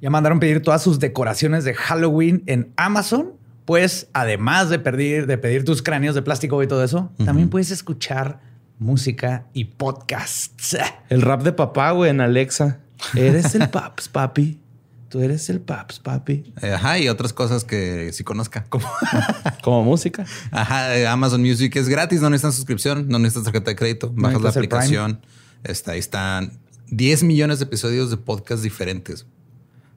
[0.00, 3.32] Ya mandaron pedir todas sus decoraciones de Halloween en Amazon.
[3.64, 7.72] Pues además de pedir, de pedir tus cráneos de plástico y todo eso, también puedes
[7.72, 8.40] escuchar
[8.78, 10.76] música y podcasts.
[11.08, 12.78] El rap de papá, güey, en Alexa.
[13.16, 14.60] Eres el paps, papi.
[15.08, 16.52] Tú eres el paps, papi.
[16.62, 18.64] Ajá, y otras cosas que sí conozca.
[18.68, 18.86] Como,
[19.64, 20.24] como música.
[20.52, 24.12] Ajá, eh, Amazon Music es gratis, no necesitas suscripción, no necesitas tarjeta de crédito.
[24.14, 25.20] Bajas la aplicación.
[25.64, 26.58] Está, ahí están
[26.88, 29.26] 10 millones de episodios de podcast diferentes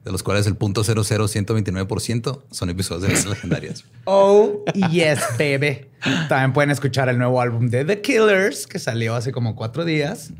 [0.04, 3.84] de los cuales el punto 00129% son episodios de las legendarias.
[4.04, 5.86] Oh, yes, baby.
[6.28, 10.32] También pueden escuchar el nuevo álbum de The Killers, que salió hace como cuatro días.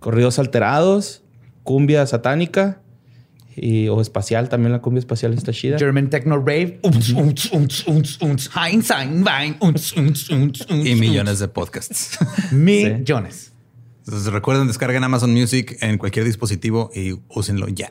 [0.00, 1.22] Corridos alterados,
[1.62, 2.80] cumbia satánica
[3.54, 4.48] y, o espacial.
[4.48, 5.78] También la cumbia espacial está chida.
[5.78, 6.80] German Techno Rave.
[10.68, 12.18] y millones de podcasts.
[12.52, 13.52] millones.
[14.06, 17.90] Entonces recuerden, descarguen Amazon Music en cualquier dispositivo y úsenlo ya.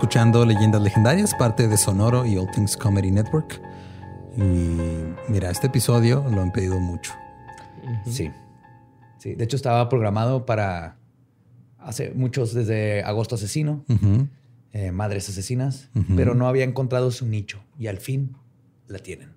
[0.00, 3.60] Escuchando Leyendas Legendarias, parte de Sonoro y All Things Comedy Network.
[4.34, 4.40] Y
[5.30, 7.12] mira, este episodio lo han pedido mucho.
[8.06, 8.30] Sí.
[9.18, 9.34] Sí.
[9.34, 10.96] De hecho, estaba programado para
[11.76, 13.84] hace muchos desde Agosto Asesino,
[14.72, 18.34] eh, Madres Asesinas, pero no había encontrado su nicho y al fin
[18.88, 19.34] la tienen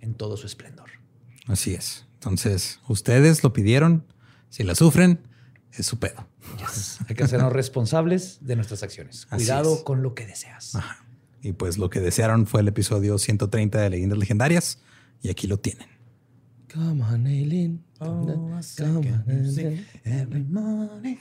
[0.00, 0.90] en todo su esplendor.
[1.46, 2.04] Así es.
[2.16, 4.04] Entonces, ustedes lo pidieron.
[4.50, 5.20] Si la sufren,
[5.74, 6.26] es su pedo.
[7.08, 9.26] Hay que hacernos responsables de nuestras acciones.
[9.26, 10.76] Cuidado con lo que deseas.
[11.40, 14.78] Y pues lo que desearon fue el episodio 130 de Leyendas Legendarias
[15.22, 15.88] y aquí lo tienen.
[16.72, 17.84] Come on, Aileen.
[17.98, 18.24] Oh,
[18.78, 19.24] Come on.
[20.04, 21.18] Every morning.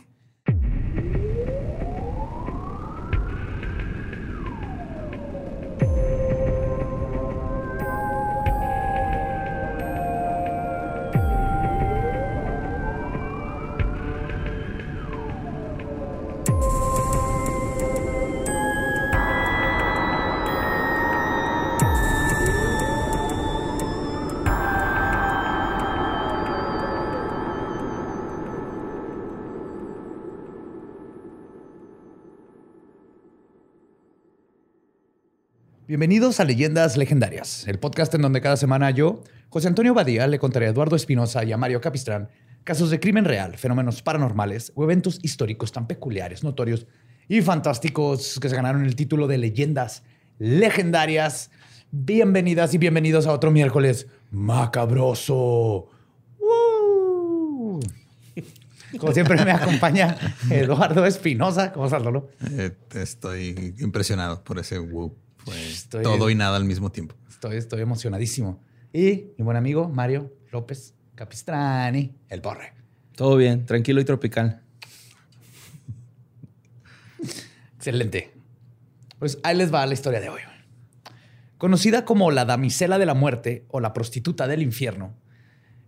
[35.92, 40.40] Bienvenidos a Leyendas Legendarias, el podcast en donde cada semana yo, José Antonio Badía, le
[40.40, 42.30] contaré a Eduardo Espinosa y a Mario Capistrán
[42.64, 46.88] casos de crimen real, fenómenos paranormales o eventos históricos tan peculiares, notorios
[47.28, 50.04] y fantásticos que se ganaron el título de Leyendas
[50.40, 51.52] Legendarias.
[51.92, 55.90] Bienvenidas y bienvenidos a otro miércoles macabroso.
[58.98, 60.18] Como siempre me acompaña
[60.50, 61.74] Eduardo Espinosa.
[61.74, 62.30] ¿Cómo estás, Lolo?
[62.50, 64.80] Eh, estoy impresionado por ese
[65.48, 67.16] woo todo y nada al mismo tiempo.
[67.30, 68.62] Estoy, estoy emocionadísimo.
[68.94, 72.74] Y mi buen amigo Mario López Capistrani, el porre.
[73.16, 74.62] Todo bien, tranquilo y tropical.
[77.78, 78.32] Excelente.
[79.20, 80.42] Pues ahí les va la historia de hoy.
[81.58, 85.16] Conocida como la damisela de la muerte o la prostituta del infierno,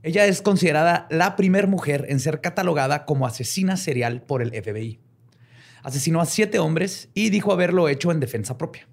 [0.04, 5.00] ella es considerada la primera mujer en ser catalogada como asesina serial por el FBI.
[5.82, 8.88] Asesinó a siete hombres y dijo haberlo hecho en defensa propia.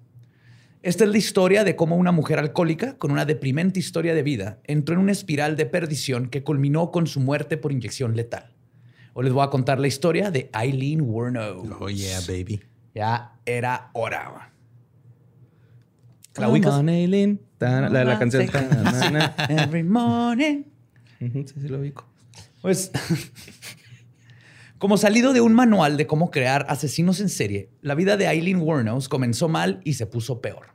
[0.83, 4.59] Esta es la historia de cómo una mujer alcohólica con una deprimente historia de vida
[4.63, 8.55] entró en una espiral de perdición que culminó con su muerte por inyección letal.
[9.13, 11.61] Hoy les voy a contar la historia de Eileen Werno.
[11.79, 12.61] Oh, yeah, baby.
[12.95, 14.51] Ya era hora.
[16.37, 16.83] ¿La ubicas?
[16.83, 18.49] La de la canción.
[19.49, 20.63] Every morning.
[21.19, 22.07] Sí, sí lo ubico.
[22.63, 22.91] Pues...
[24.79, 28.61] Como salido de un manual de cómo crear asesinos en serie, la vida de Eileen
[28.61, 30.73] Wuornos comenzó mal y se puso peor.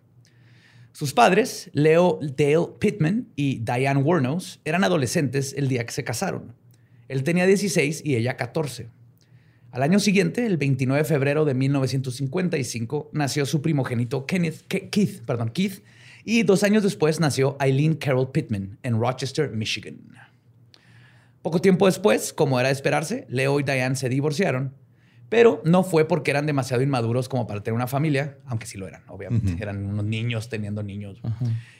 [0.96, 6.54] Sus padres, Leo Dale Pittman y Diane Wuornos, eran adolescentes el día que se casaron.
[7.08, 8.88] Él tenía 16 y ella 14.
[9.72, 15.50] Al año siguiente, el 29 de febrero de 1955, nació su primogénito Kenneth, Keith, perdón,
[15.50, 15.84] Keith,
[16.24, 19.98] y dos años después nació Eileen Carol Pittman en Rochester, Michigan.
[21.42, 24.72] Poco tiempo después, como era de esperarse, Leo y Diane se divorciaron,
[25.28, 28.86] Pero no fue porque eran demasiado inmaduros como para tener una familia, aunque sí lo
[28.86, 29.60] eran, obviamente.
[29.60, 31.20] Eran unos niños teniendo niños.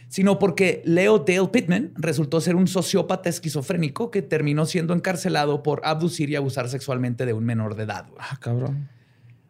[0.08, 5.80] Sino porque Leo Dale Pittman resultó ser un sociópata esquizofrénico que terminó siendo encarcelado por
[5.84, 8.06] abducir y abusar sexualmente de un menor de edad.
[8.18, 8.88] Ah, cabrón.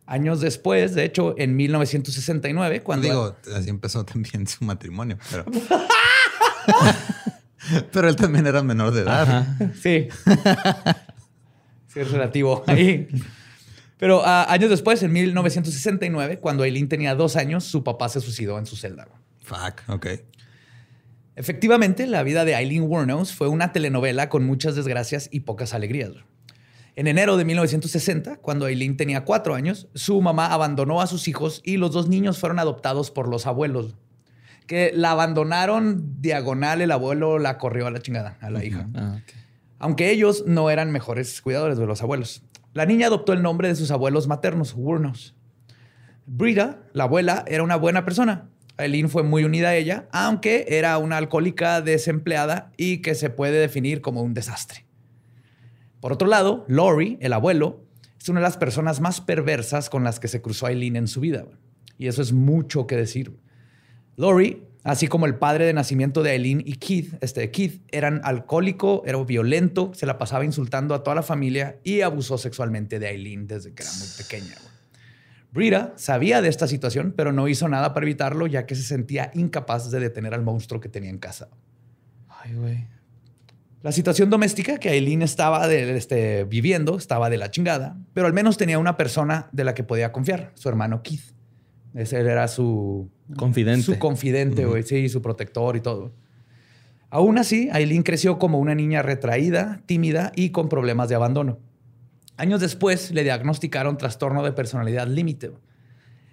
[0.06, 3.08] Años después, de hecho, en 1969, cuando...
[3.08, 5.44] Digo, así empezó también su matrimonio, pero.
[7.92, 9.46] pero él también era menor de edad.
[9.74, 10.08] Sí.
[11.88, 13.08] sí, es relativo ahí.
[13.98, 18.58] Pero ah, años después, en 1969, cuando Aileen tenía dos años, su papá se suicidó
[18.58, 19.08] en su celda.
[19.42, 20.06] Fuck, ok.
[21.36, 26.12] Efectivamente, la vida de Eileen Wuornos fue una telenovela con muchas desgracias y pocas alegrías.
[26.94, 31.60] En enero de 1960, cuando Eileen tenía cuatro años, su mamá abandonó a sus hijos
[31.62, 33.96] y los dos niños fueron adoptados por los abuelos.
[34.66, 38.88] Que la abandonaron diagonal, el abuelo la corrió a la chingada, a la hija.
[38.94, 39.20] Ah.
[39.78, 42.42] Aunque ellos no eran mejores cuidadores de los abuelos.
[42.76, 45.34] La niña adoptó el nombre de sus abuelos maternos, Wurnos.
[46.26, 48.50] Brita, la abuela, era una buena persona.
[48.76, 53.58] Eileen fue muy unida a ella, aunque era una alcohólica desempleada y que se puede
[53.58, 54.84] definir como un desastre.
[56.00, 57.82] Por otro lado, Laurie, el abuelo,
[58.20, 61.20] es una de las personas más perversas con las que se cruzó Eileen en su
[61.20, 61.46] vida.
[61.96, 63.38] Y eso es mucho que decir.
[64.16, 69.02] Laurie, así como el padre de nacimiento de Eileen y Keith, este Keith, eran alcohólico,
[69.06, 73.46] era violento, se la pasaba insultando a toda la familia y abusó sexualmente de Eileen
[73.46, 74.54] desde que era muy pequeña.
[74.60, 74.76] güey.
[75.52, 79.30] Brita sabía de esta situación, pero no hizo nada para evitarlo, ya que se sentía
[79.34, 81.48] incapaz de detener al monstruo que tenía en casa.
[82.28, 82.86] Ay, güey.
[83.82, 88.32] La situación doméstica que Aileen estaba de- este, viviendo estaba de la chingada, pero al
[88.32, 91.35] menos tenía una persona de la que podía confiar, su hermano Keith.
[91.96, 93.82] Ese era su Confidente.
[93.82, 96.12] Su confidente, güey, sí, su protector y todo.
[97.10, 101.58] Aún así, Aileen creció como una niña retraída, tímida y con problemas de abandono.
[102.36, 105.52] Años después le diagnosticaron trastorno de personalidad límite.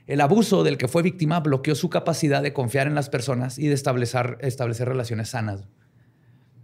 [0.06, 3.68] El abuso del que fue víctima bloqueó su capacidad de confiar en las personas y
[3.68, 5.64] de establecer, establecer relaciones sanas.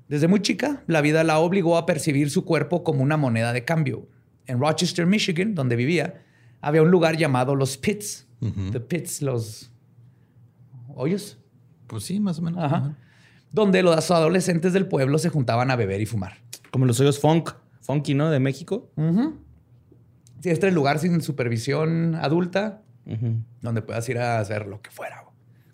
[0.10, 3.64] Desde muy chica, la vida la obligó a percibir su cuerpo como una moneda de
[3.64, 4.10] cambio.
[4.46, 6.26] En Rochester, Michigan, donde vivía,
[6.62, 8.28] había un lugar llamado Los Pits.
[8.72, 9.72] The Pits, los
[10.96, 11.38] hoyos.
[11.88, 12.64] Pues sí, más o menos.
[12.64, 12.76] Ajá.
[12.78, 12.98] Ajá.
[13.52, 16.38] Donde los adolescentes del pueblo se juntaban a beber y fumar.
[16.72, 17.50] Como los hoyos funk.
[17.82, 18.30] Funky, ¿no?
[18.30, 18.92] De México.
[20.42, 22.84] Sí, este es el lugar sin supervisión adulta,
[23.62, 25.24] donde puedas ir a hacer lo que fuera.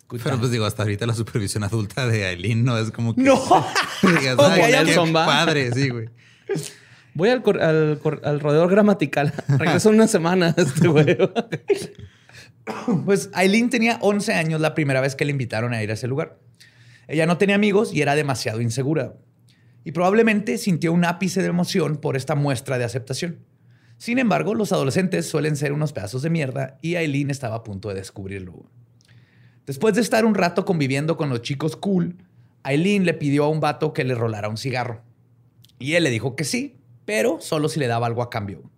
[0.08, 3.22] Good Pero pues digo, hasta ahorita la supervisión adulta de Aileen no es como que.
[3.22, 3.34] No.
[4.02, 5.26] digas, "Ay, qué Nelson va".
[5.26, 6.08] padre, sí, güey.
[7.14, 9.34] Voy al, cor- al, cor- al rodeador gramatical.
[9.48, 11.18] Regreso en una semana este güey.
[13.04, 16.06] Pues Aileen tenía 11 años la primera vez que le invitaron a ir a ese
[16.06, 16.38] lugar.
[17.08, 19.14] Ella no tenía amigos y era demasiado insegura.
[19.84, 23.38] Y probablemente sintió un ápice de emoción por esta muestra de aceptación.
[23.98, 27.88] Sin embargo, los adolescentes suelen ser unos pedazos de mierda y Aileen estaba a punto
[27.88, 28.68] de descubrirlo.
[29.64, 32.16] Después de estar un rato conviviendo con los chicos cool,
[32.62, 35.02] Aileen le pidió a un vato que le rolara un cigarro.
[35.78, 38.70] Y él le dijo que sí, pero solo si le daba algo a cambio.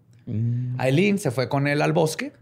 [0.76, 2.34] Aileen se fue con él al bosque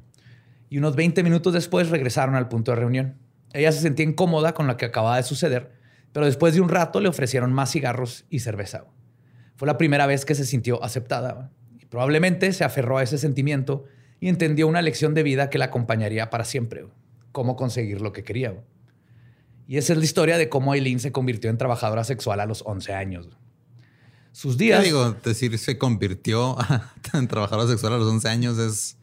[0.69, 3.19] y unos 20 minutos después regresaron al punto de reunión.
[3.53, 5.73] Ella se sentía incómoda con lo que acababa de suceder,
[6.13, 8.87] pero después de un rato le ofrecieron más cigarros y cerveza.
[9.57, 11.51] Fue la primera vez que se sintió aceptada.
[11.81, 13.85] Y probablemente se aferró a ese sentimiento
[14.21, 16.87] y entendió una lección de vida que la acompañaría para siempre.
[17.33, 18.55] Cómo conseguir lo que quería.
[19.69, 22.63] Y esa es la historia de cómo Aileen se convirtió en trabajadora sexual a los
[22.67, 23.29] 11 años.
[24.33, 24.85] Sus Ya días...
[24.85, 26.57] digo, decir se convirtió
[27.15, 28.96] en trabajador sexual a los 11 años es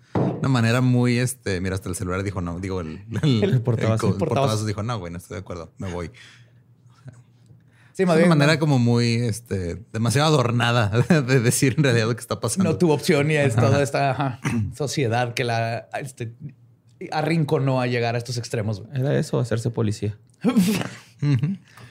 [0.43, 4.62] una manera muy, este, mira, hasta el celular dijo no, digo, el, el, El portavasos.
[4.62, 6.12] el dijo no, güey, no estoy de acuerdo, me voy.
[7.95, 12.07] Sí, Es más una manera no- como muy, este, demasiado adornada de decir en realidad
[12.07, 12.63] lo que está pasando.
[12.71, 14.39] no tuvo opción y es toda esta ajá,
[14.75, 16.33] sociedad que la este,
[17.12, 18.81] arrinconó a llegar a estos extremos.
[18.93, 20.17] Era eso, hacerse policía.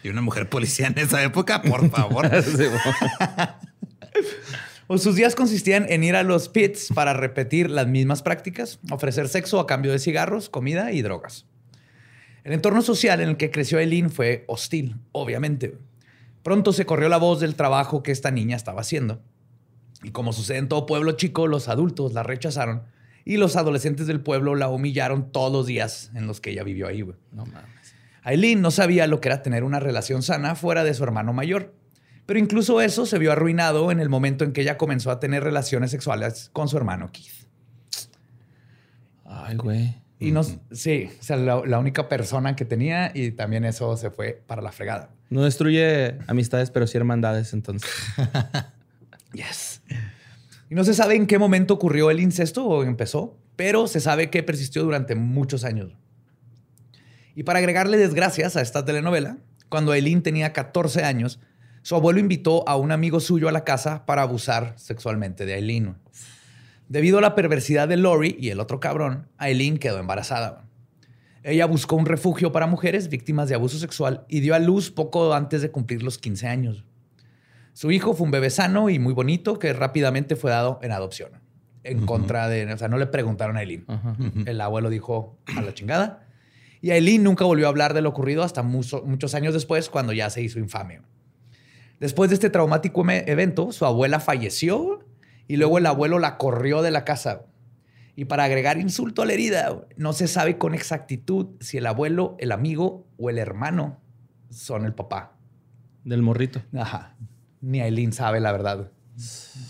[0.04, 2.28] Y una mujer policía en esa época, por favor.
[4.88, 9.28] O sus días consistían en ir a los pits para repetir las mismas prácticas, ofrecer
[9.28, 11.46] sexo a cambio de cigarros, comida y drogas.
[12.44, 15.78] El entorno social en el que creció Eileen fue hostil, obviamente.
[16.42, 19.22] Pronto se corrió la voz del trabajo que esta niña estaba haciendo.
[20.02, 22.82] Y como sucede en todo pueblo chico, los adultos la rechazaron
[23.24, 26.88] y los adolescentes del pueblo la humillaron todos los días en los que ella vivió
[26.88, 27.04] ahí.
[27.30, 27.94] No mames.
[28.24, 31.74] Aileen no sabía lo que era tener una relación sana fuera de su hermano mayor.
[32.26, 35.42] Pero incluso eso se vio arruinado en el momento en que ella comenzó a tener
[35.42, 37.46] relaciones sexuales con su hermano Keith.
[39.24, 40.02] Ay, güey.
[40.18, 44.10] Y no, sí, o sea, la, la única persona que tenía y también eso se
[44.10, 45.10] fue para la fregada.
[45.30, 47.90] No destruye amistades, pero sí hermandades, entonces.
[49.32, 49.82] Yes.
[50.68, 54.30] Y no se sabe en qué momento ocurrió el incesto o empezó, pero se sabe
[54.30, 55.94] que persistió durante muchos años.
[57.34, 59.38] Y para agregarle desgracias a esta telenovela,
[59.68, 61.40] cuando Eileen tenía 14 años,
[61.82, 65.96] su abuelo invitó a un amigo suyo a la casa para abusar sexualmente de Eileen.
[66.88, 70.64] Debido a la perversidad de Lori y el otro cabrón, Eileen quedó embarazada.
[71.42, 75.34] Ella buscó un refugio para mujeres víctimas de abuso sexual y dio a luz poco
[75.34, 76.84] antes de cumplir los 15 años.
[77.72, 81.32] Su hijo fue un bebé sano y muy bonito que rápidamente fue dado en adopción.
[81.82, 83.86] En contra de, o sea, no le preguntaron a Eileen.
[84.46, 86.28] El abuelo dijo a la chingada.
[86.80, 90.30] Y Eileen nunca volvió a hablar de lo ocurrido hasta muchos años después, cuando ya
[90.30, 91.00] se hizo infame.
[92.02, 95.06] Después de este traumático evento, su abuela falleció
[95.46, 97.42] y luego el abuelo la corrió de la casa.
[98.16, 102.34] Y para agregar insulto a la herida, no se sabe con exactitud si el abuelo,
[102.40, 104.00] el amigo o el hermano
[104.50, 105.36] son el papá.
[106.02, 106.60] Del morrito.
[106.76, 107.14] Ajá.
[107.60, 108.90] Ni Aileen sabe la verdad.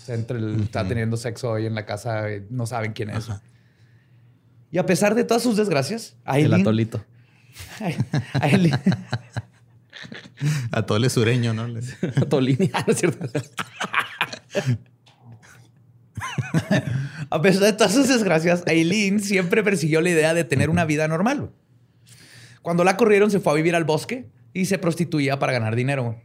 [0.07, 3.29] Entre el, está teniendo sexo hoy en la casa, eh, no saben quién es.
[4.71, 6.53] Y a pesar de todas sus desgracias, Aileen...
[6.55, 7.05] El atolito.
[8.41, 8.73] Aileen...
[10.71, 11.67] Atole sureño, ¿no?
[12.15, 13.27] Atolini, ah, ¿no es cierto?
[17.29, 21.07] a pesar de todas sus desgracias, Aileen siempre persiguió la idea de tener una vida
[21.07, 21.51] normal.
[22.61, 26.21] Cuando la corrieron, se fue a vivir al bosque y se prostituía para ganar dinero.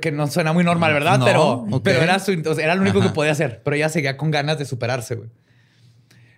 [0.00, 1.20] que no suena muy normal, ¿verdad?
[1.24, 2.18] pero, pero era,
[2.60, 3.62] era lo único que podía hacer.
[3.64, 5.18] Pero ella seguía con ganas de superarse.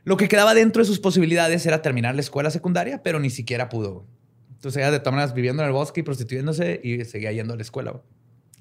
[0.04, 3.68] Lo que quedaba dentro de sus posibilidades era terminar la escuela secundaria, pero ni siquiera
[3.68, 4.06] pudo.
[4.64, 7.56] Entonces ella de todas maneras viviendo en el bosque y prostituyéndose y seguía yendo a
[7.56, 8.00] la escuela.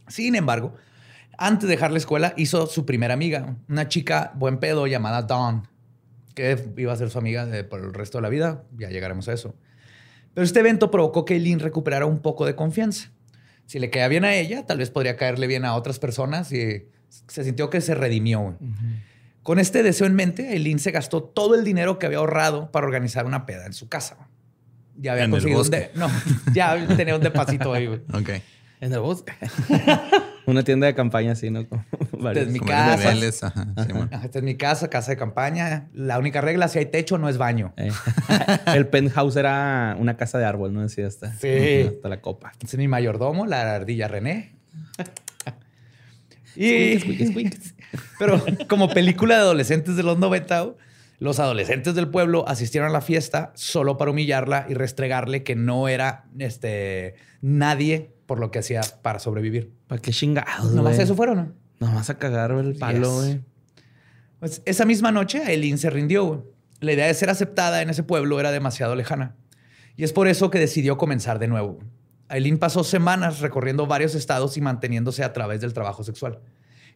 [0.10, 0.76] Sin embargo,
[1.38, 5.66] antes de dejar la escuela, hizo su primera amiga, una chica buen pedo llamada Dawn,
[6.36, 8.66] que iba a ser su amiga por el resto de la vida.
[8.78, 9.56] Ya llegaremos a eso.
[10.34, 13.10] Pero este evento provocó que Eileen recuperara un poco de confianza.
[13.66, 16.90] Si le caía bien a ella, tal vez podría caerle bien a otras personas y
[17.08, 18.58] se sintió que se redimió.
[19.42, 22.86] Con este deseo en mente, Eileen se gastó todo el dinero que había ahorrado para
[22.86, 24.28] organizar una peda en su casa.
[24.98, 26.10] Ya había conseguido un no,
[26.54, 27.88] ya tenía un depósito ahí.
[27.88, 28.30] Ok.
[28.84, 29.32] En el bosque.
[30.46, 31.62] Una tienda de campaña así, ¿no?
[31.62, 33.14] Esta es mi casa.
[33.14, 35.88] esta es mi casa, casa de campaña.
[35.94, 37.74] La única regla, si hay techo, no es baño.
[37.78, 37.92] Eh.
[38.76, 40.82] El penthouse era una casa de árbol, ¿no?
[40.82, 41.88] Decía hasta, sí.
[41.88, 42.52] hasta la copa.
[42.52, 44.52] Este es mi mayordomo, la ardilla René.
[46.58, 46.98] y...
[48.20, 50.74] Pero como película de adolescentes de los 90,
[51.20, 55.88] los adolescentes del pueblo asistieron a la fiesta solo para humillarla y restregarle que no
[55.88, 59.72] era este, nadie por lo que hacía para sobrevivir.
[59.88, 60.72] ¿Para qué chingados?
[60.74, 61.54] Nomás eso fueron, ¿no?
[61.80, 63.42] Nomás a cagar el palo, güey.
[64.40, 66.52] Pues esa misma noche, Aileen se rindió.
[66.80, 69.36] La idea de ser aceptada en ese pueblo era demasiado lejana.
[69.96, 71.80] Y es por eso que decidió comenzar de nuevo.
[72.28, 76.40] Aileen pasó semanas recorriendo varios estados y manteniéndose a través del trabajo sexual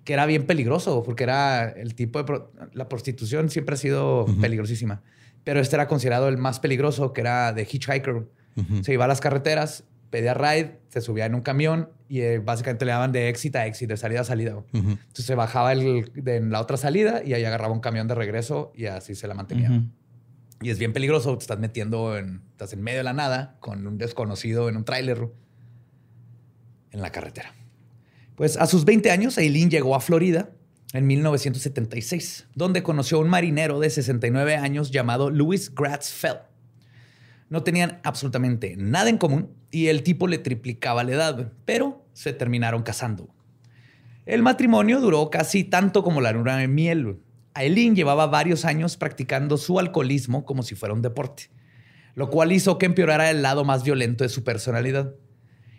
[0.08, 2.42] que era bien peligroso, porque era el tipo de...
[2.72, 5.02] la prostitución siempre ha sido peligrosísima,
[5.44, 8.26] pero este era considerado el más peligroso, que era de hitchhiker.
[8.84, 12.86] Se iba a las carreteras, pedía ride, se subía en un camión y eh, básicamente
[12.86, 14.56] le daban de éxito a éxito, de salida a salida.
[14.72, 18.16] Entonces se bajaba el, de, en la otra salida y ahí agarraba un camión de
[18.16, 19.84] regreso y así se la mantenía.
[20.62, 23.86] Y es bien peligroso, te estás metiendo en, estás en medio de la nada con
[23.86, 25.28] un desconocido en un tráiler
[26.92, 27.57] en la carretera.
[28.38, 30.52] Pues a sus 20 años, Eileen llegó a Florida
[30.94, 36.38] en 1976, donde conoció a un marinero de 69 años llamado Louis Gratz Fell.
[37.50, 42.32] No tenían absolutamente nada en común y el tipo le triplicaba la edad, pero se
[42.32, 43.28] terminaron casando.
[44.28, 47.18] El matrimonio duró casi tanto como la luna de miel.
[47.56, 51.50] Eileen llevaba varios años practicando su alcoholismo como si fuera un deporte,
[52.14, 55.16] lo cual hizo que empeorara el lado más violento de su personalidad.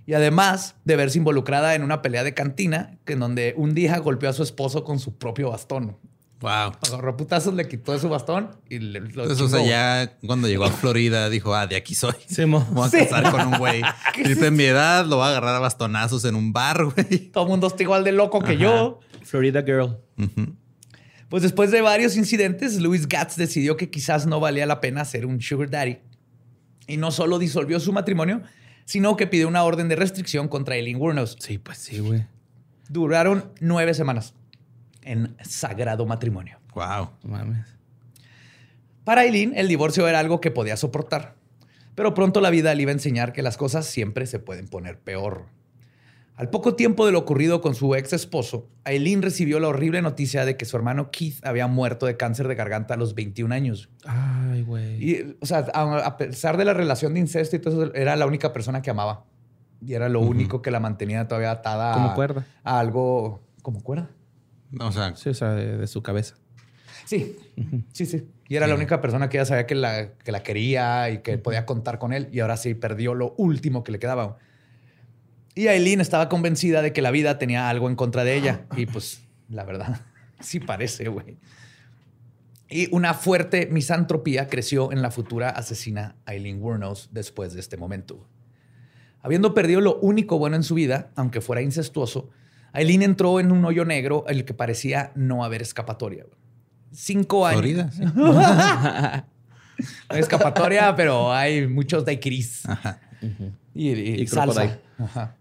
[0.08, 4.30] Y además de verse involucrada en una pelea de cantina, en donde un día golpeó
[4.30, 5.98] a su esposo con su propio bastón.
[6.40, 6.72] Wow.
[6.80, 10.48] Agarró putazos, le quitó de su bastón y le lo Entonces, o sea, ya cuando
[10.48, 12.14] llegó a Florida dijo, ah, de aquí soy.
[12.26, 13.82] Sí, Voy a casar con un güey.
[14.16, 17.28] en mi edad, lo va a agarrar a bastonazos en un bar, güey.
[17.30, 19.00] Todo el mundo está igual de loco que yo.
[19.24, 19.98] Florida Girl.
[21.28, 25.26] Pues después de varios incidentes, Louis Gatz decidió que quizás no valía la pena ser
[25.26, 25.98] un sugar daddy.
[26.86, 28.40] Y no solo disolvió su matrimonio,
[28.88, 31.36] sino que pidió una orden de restricción contra Eileen Wuornos.
[31.40, 32.24] Sí, pues sí, güey.
[32.88, 34.32] Duraron nueve semanas
[35.02, 36.58] en sagrado matrimonio.
[36.72, 37.10] Wow.
[37.22, 37.66] Mames.
[39.04, 41.34] Para Eileen, el divorcio era algo que podía soportar,
[41.94, 44.98] pero pronto la vida le iba a enseñar que las cosas siempre se pueden poner
[44.98, 45.44] peor.
[46.38, 50.44] Al poco tiempo de lo ocurrido con su ex esposo, Aileen recibió la horrible noticia
[50.44, 53.88] de que su hermano Keith había muerto de cáncer de garganta a los 21 años.
[54.06, 55.04] Ay, güey.
[55.04, 58.24] Y, o sea, a, pesar de la relación de incesto y todo eso, era la
[58.24, 59.24] única persona que amaba.
[59.84, 62.46] Y era lo único que la mantenía todavía atada como cuerda.
[62.62, 64.08] a algo como cuerda.
[64.78, 66.36] O sea, Sí, o sea, de, de su cabeza.
[67.04, 67.36] Sí,
[67.92, 68.28] sí, sí.
[68.48, 71.36] Y era la única persona que ya sabía que la, que la quería y que
[71.36, 72.28] podía contar con él.
[72.30, 74.38] Y ahora sí perdió lo último que le quedaba.
[75.58, 78.66] Y Aileen estaba convencida de que la vida tenía algo en contra de ella.
[78.76, 80.02] Y pues, la verdad,
[80.40, 81.36] sí parece, güey.
[82.70, 88.24] Y una fuerte misantropía creció en la futura asesina Aileen Wuornos después de este momento.
[89.20, 92.30] Habiendo perdido lo único bueno en su vida, aunque fuera incestuoso,
[92.72, 96.24] Aileen entró en un hoyo negro el que parecía no haber escapatoria.
[96.92, 97.62] Cinco años.
[97.62, 97.90] Florida.
[97.90, 98.04] sí.
[100.08, 102.64] No hay escapatoria, pero hay muchos daiquiris.
[102.68, 103.00] Ajá.
[103.74, 104.78] Y, y Y salsa.
[104.98, 105.37] Ajá.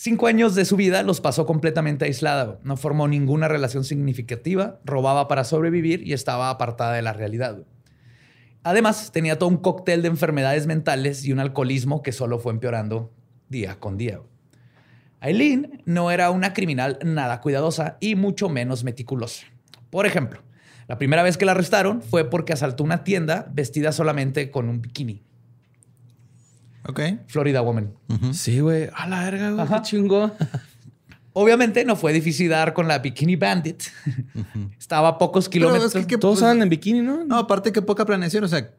[0.00, 2.60] Cinco años de su vida los pasó completamente aislada.
[2.62, 7.64] No formó ninguna relación significativa, robaba para sobrevivir y estaba apartada de la realidad.
[8.62, 13.12] Además, tenía todo un cóctel de enfermedades mentales y un alcoholismo que solo fue empeorando
[13.48, 14.20] día con día.
[15.18, 19.46] Aileen no era una criminal nada cuidadosa y mucho menos meticulosa.
[19.90, 20.42] Por ejemplo,
[20.86, 24.80] la primera vez que la arrestaron fue porque asaltó una tienda vestida solamente con un
[24.80, 25.24] bikini.
[26.86, 27.00] Ok.
[27.26, 27.92] Florida Woman.
[28.32, 28.88] Sí, güey.
[28.94, 29.60] A la verga, güey.
[29.62, 29.82] Ajá.
[29.82, 30.32] Qué chingón.
[31.34, 33.82] Obviamente no fue difícil dar con la Bikini Bandit.
[34.78, 35.94] Estaba a pocos kilómetros.
[35.94, 37.24] es que- que- Todos pues- andan en bikini, ¿no?
[37.24, 38.42] No, aparte que poca planeación.
[38.44, 38.70] O sea,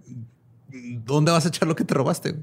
[1.05, 2.35] ¿dónde vas a echar lo que te robaste?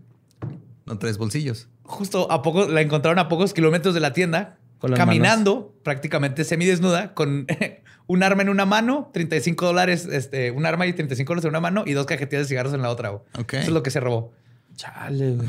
[0.86, 1.68] No traes bolsillos.
[1.82, 7.12] Justo a poco la encontraron a pocos kilómetros de la tienda, Con caminando prácticamente semidesnuda,
[7.12, 7.46] con
[8.06, 11.60] un arma en una mano, 35 dólares, este, un arma y 35 dólares en una
[11.60, 13.08] mano y dos cajetillas de cigarros en la otra.
[13.10, 13.22] güey.
[13.38, 13.54] Ok.
[13.54, 14.32] Eso es lo que se robó.
[14.76, 15.48] Chale, güey.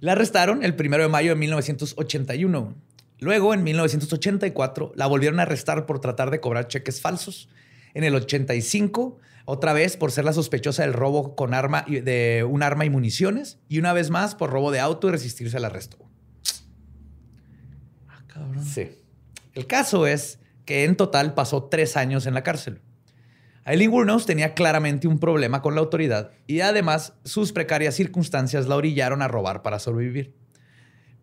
[0.00, 2.74] La arrestaron el primero de mayo de 1981.
[3.20, 7.48] Luego, en 1984, la volvieron a arrestar por tratar de cobrar cheques falsos.
[7.94, 12.44] En el 85, otra vez por ser la sospechosa del robo con arma y- de
[12.48, 13.58] un arma y municiones.
[13.68, 15.96] Y una vez más por robo de auto y resistirse al arresto.
[18.08, 18.64] Ah, cabrón.
[18.64, 18.90] Sí.
[19.54, 22.80] El caso es que en total pasó tres años en la cárcel.
[23.66, 28.76] Aileen Wuornos tenía claramente un problema con la autoridad y además sus precarias circunstancias la
[28.76, 30.34] orillaron a robar para sobrevivir.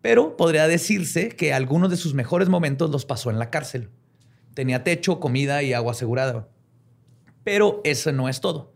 [0.00, 3.90] Pero podría decirse que algunos de sus mejores momentos los pasó en la cárcel.
[4.54, 6.48] Tenía techo, comida y agua asegurada.
[7.44, 8.74] Pero eso no es todo.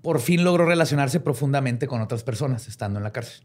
[0.00, 3.44] Por fin logró relacionarse profundamente con otras personas estando en la cárcel.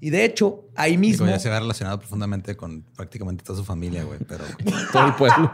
[0.00, 1.24] Y de hecho, ahí mismo...
[1.26, 4.20] Digo, ya se va relacionado profundamente con prácticamente toda su familia, güey.
[4.28, 4.44] Pero
[4.92, 5.50] Todo el pueblo.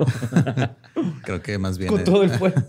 [1.22, 1.88] creo que más bien.
[1.90, 2.62] con es- todo el pueblo.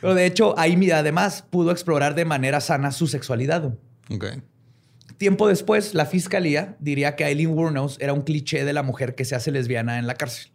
[0.00, 3.74] Pero de hecho, ahí mira, además pudo explorar de manera sana su sexualidad.
[4.10, 4.24] Ok.
[5.18, 9.24] Tiempo después, la fiscalía diría que Aileen Wuornos era un cliché de la mujer que
[9.24, 10.50] se hace lesbiana en la cárcel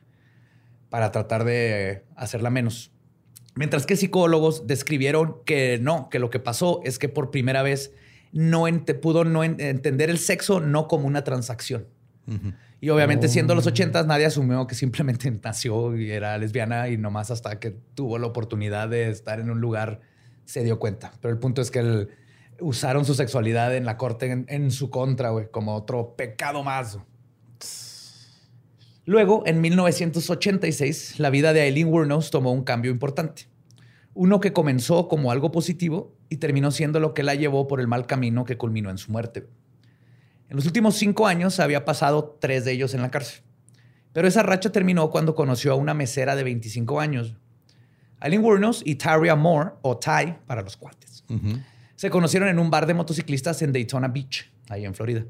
[0.89, 2.91] para tratar de hacerla menos.
[3.56, 7.91] Mientras que psicólogos describieron que no, que lo que pasó es que por primera vez
[8.38, 11.88] no ente- pudo no en- entender el sexo no como una transacción.
[12.80, 17.32] Y obviamente siendo los ochentas nadie asumió que simplemente nació y era lesbiana y nomás
[17.32, 20.02] hasta que tuvo la oportunidad de estar en un lugar
[20.45, 21.12] se dio cuenta.
[21.21, 22.10] Pero el punto es que el-
[22.60, 26.97] usaron su sexualidad en la corte en, en su contra, güey, como otro pecado más.
[29.06, 33.47] Luego, en 1986, la vida de Aileen Wuornos tomó un cambio importante.
[34.13, 37.87] Uno que comenzó como algo positivo y terminó siendo lo que la llevó por el
[37.87, 39.47] mal camino que culminó en su muerte.
[40.49, 43.41] En los últimos cinco años había pasado tres de ellos en la cárcel.
[44.13, 47.35] Pero esa racha terminó cuando conoció a una mesera de 25 años.
[48.19, 51.23] Aileen Wuornos y Taria Moore, o Ty para los cuates,
[51.95, 55.23] se conocieron en un bar de motociclistas en Daytona Beach, ahí en Florida.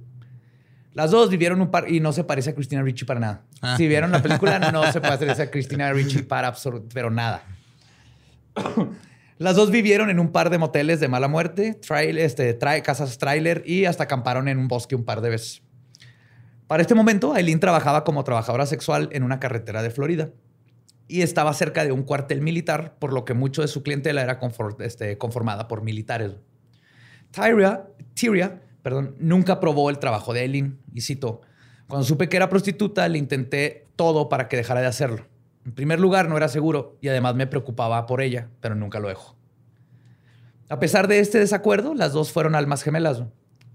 [0.93, 3.43] Las dos vivieron un par y no se parece a Christina Ricci para nada.
[3.61, 3.75] Ah.
[3.77, 6.55] Si vieron la película, no se parece a Christina Ricci para
[6.93, 7.43] pero nada.
[9.39, 13.85] Las dos vivieron en un par de moteles de mala muerte, este, casas trailer y
[13.85, 15.61] hasta acamparon en un bosque un par de veces.
[16.65, 20.31] Para este momento, Aileen trabajaba como trabajadora sexual en una carretera de Florida
[21.07, 24.39] y estaba cerca de un cuartel militar, por lo que mucho de su clientela era
[24.79, 26.33] este, conformada por militares.
[27.31, 31.41] Tyria, Tyria perdón, nunca probó el trabajo de Aileen y citó,
[31.87, 35.25] cuando supe que era prostituta le intenté todo para que dejara de hacerlo.
[35.67, 39.09] En primer lugar, no era seguro y además me preocupaba por ella, pero nunca lo
[39.09, 39.35] dejó.
[40.69, 43.23] A pesar de este desacuerdo, las dos fueron almas gemelas.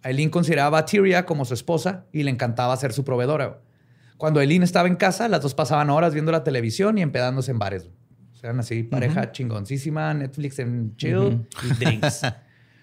[0.03, 3.61] Aileen consideraba a Tyria como su esposa y le encantaba ser su proveedora.
[4.17, 7.59] Cuando Aileen estaba en casa, las dos pasaban horas viendo la televisión y empedándose en
[7.59, 7.91] bares.
[8.33, 12.23] O sea, eran así, pareja chingoncísima, Netflix en chill y drinks.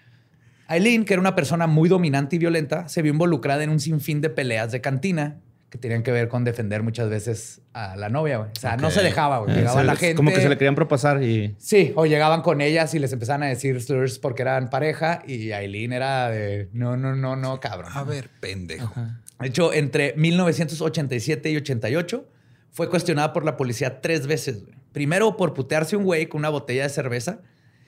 [0.68, 4.20] Aileen, que era una persona muy dominante y violenta, se vio involucrada en un sinfín
[4.20, 8.38] de peleas de cantina que tenían que ver con defender muchas veces a la novia.
[8.38, 8.50] güey.
[8.50, 9.38] O sea, no se dejaba.
[9.38, 9.54] güey.
[9.54, 10.16] Llegaba Se la gente.
[10.16, 11.54] Como que se le querían propasar y...
[11.58, 15.52] Sí, o llegaban con ellas y les empezaban a decir slurs porque eran pareja y
[15.52, 17.92] Aileen era de no, no, no, no, cabrón.
[17.94, 18.92] A ver, pendejo.
[19.38, 22.28] De hecho, entre 1987 y 88
[22.72, 24.64] fue cuestionada por la policía tres veces.
[24.64, 24.74] güey.
[24.92, 27.40] Primero por putearse un güey con una botella de cerveza.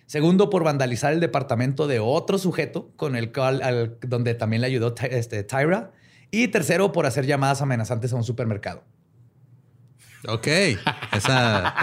[0.06, 4.66] Segundo por vandalizar el departamento de otro sujeto con el cual, al- donde también le
[4.68, 5.90] ayudó este, Tyra.
[6.34, 8.82] Y tercero por hacer llamadas amenazantes a un supermercado.
[10.26, 10.46] Ok.
[11.12, 11.74] Esa,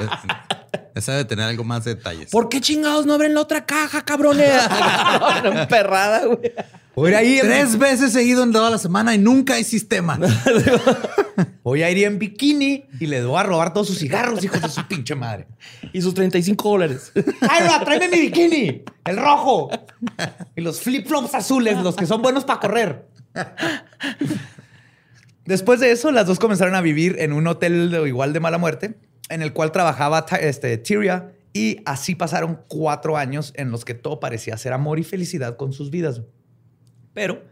[0.95, 2.31] esa debe tener algo más de detalles.
[2.31, 4.49] ¿Por qué chingados no abren la otra caja, cabrones?
[5.45, 6.51] Una emperrada, güey.
[6.95, 10.19] Voy a ir Tres veces seguido en toda la semana y nunca hay sistema.
[11.63, 14.69] Voy a ir en bikini y le voy a robar todos sus cigarros, hijos de
[14.69, 15.47] su pinche madre.
[15.93, 17.11] Y sus 35 dólares.
[17.13, 19.69] Tyra, tráeme mi bikini, el rojo.
[20.55, 23.05] Y los flip-flops azules, los que son buenos para correr.
[25.45, 28.57] Después de eso, las dos comenzaron a vivir en un hotel de- igual de mala
[28.57, 28.95] muerte,
[29.29, 34.19] en el cual trabajaba este, Tyria, y así pasaron cuatro años en los que todo
[34.19, 36.21] parecía ser amor y felicidad con sus vidas.
[37.13, 37.43] Pero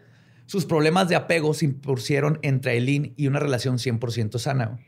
[0.45, 4.80] sus problemas de apego se impusieron entre Eileen y una relación 100% sana.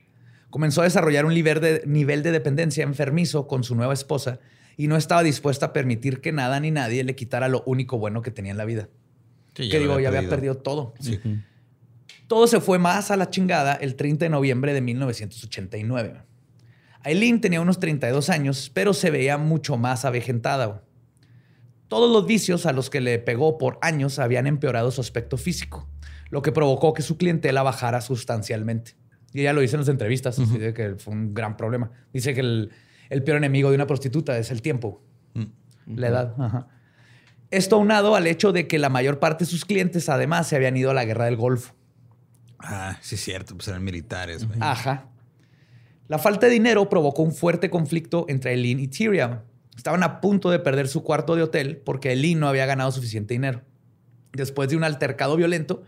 [0.52, 4.40] Comenzó a desarrollar un nivel nivel de dependencia enfermizo con su nueva esposa
[4.78, 8.22] y no estaba dispuesta a permitir que nada ni nadie le quitara lo único bueno
[8.22, 8.90] que tenía en la vida.
[9.60, 10.94] Sí, que digo, ya había perdido todo.
[12.28, 16.22] Todo se fue más a la chingada el 30 de noviembre de 1989.
[17.04, 20.84] Aileen tenía unos 32 años, pero se veía mucho más avejentada.
[21.90, 25.90] Todos los vicios a los que le pegó por años habían empeorado su aspecto físico,
[26.30, 28.96] lo que provocó que su clientela bajara sustancialmente.
[29.34, 31.92] Y ella lo dice en las entrevistas, así de que fue un gran problema.
[32.14, 32.72] Dice que el,
[33.10, 35.04] el peor enemigo de una prostituta es el tiempo,
[35.86, 36.36] la edad.
[36.40, 36.68] Ajá.
[37.52, 40.78] Esto aunado al hecho de que la mayor parte de sus clientes además se habían
[40.78, 41.74] ido a la guerra del Golfo.
[42.60, 43.56] Ah, sí, es cierto.
[43.56, 44.46] Pues eran militares.
[44.60, 45.08] Ajá.
[46.08, 49.44] La falta de dinero provocó un fuerte conflicto entre Eileen y Tyria.
[49.76, 53.34] Estaban a punto de perder su cuarto de hotel porque Eileen no había ganado suficiente
[53.34, 53.62] dinero.
[54.34, 55.84] Después de un altercado violento,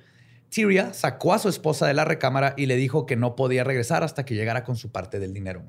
[0.49, 4.03] Tyria sacó a su esposa de la recámara y le dijo que no podía regresar
[4.03, 5.63] hasta que llegara con su parte del dinero.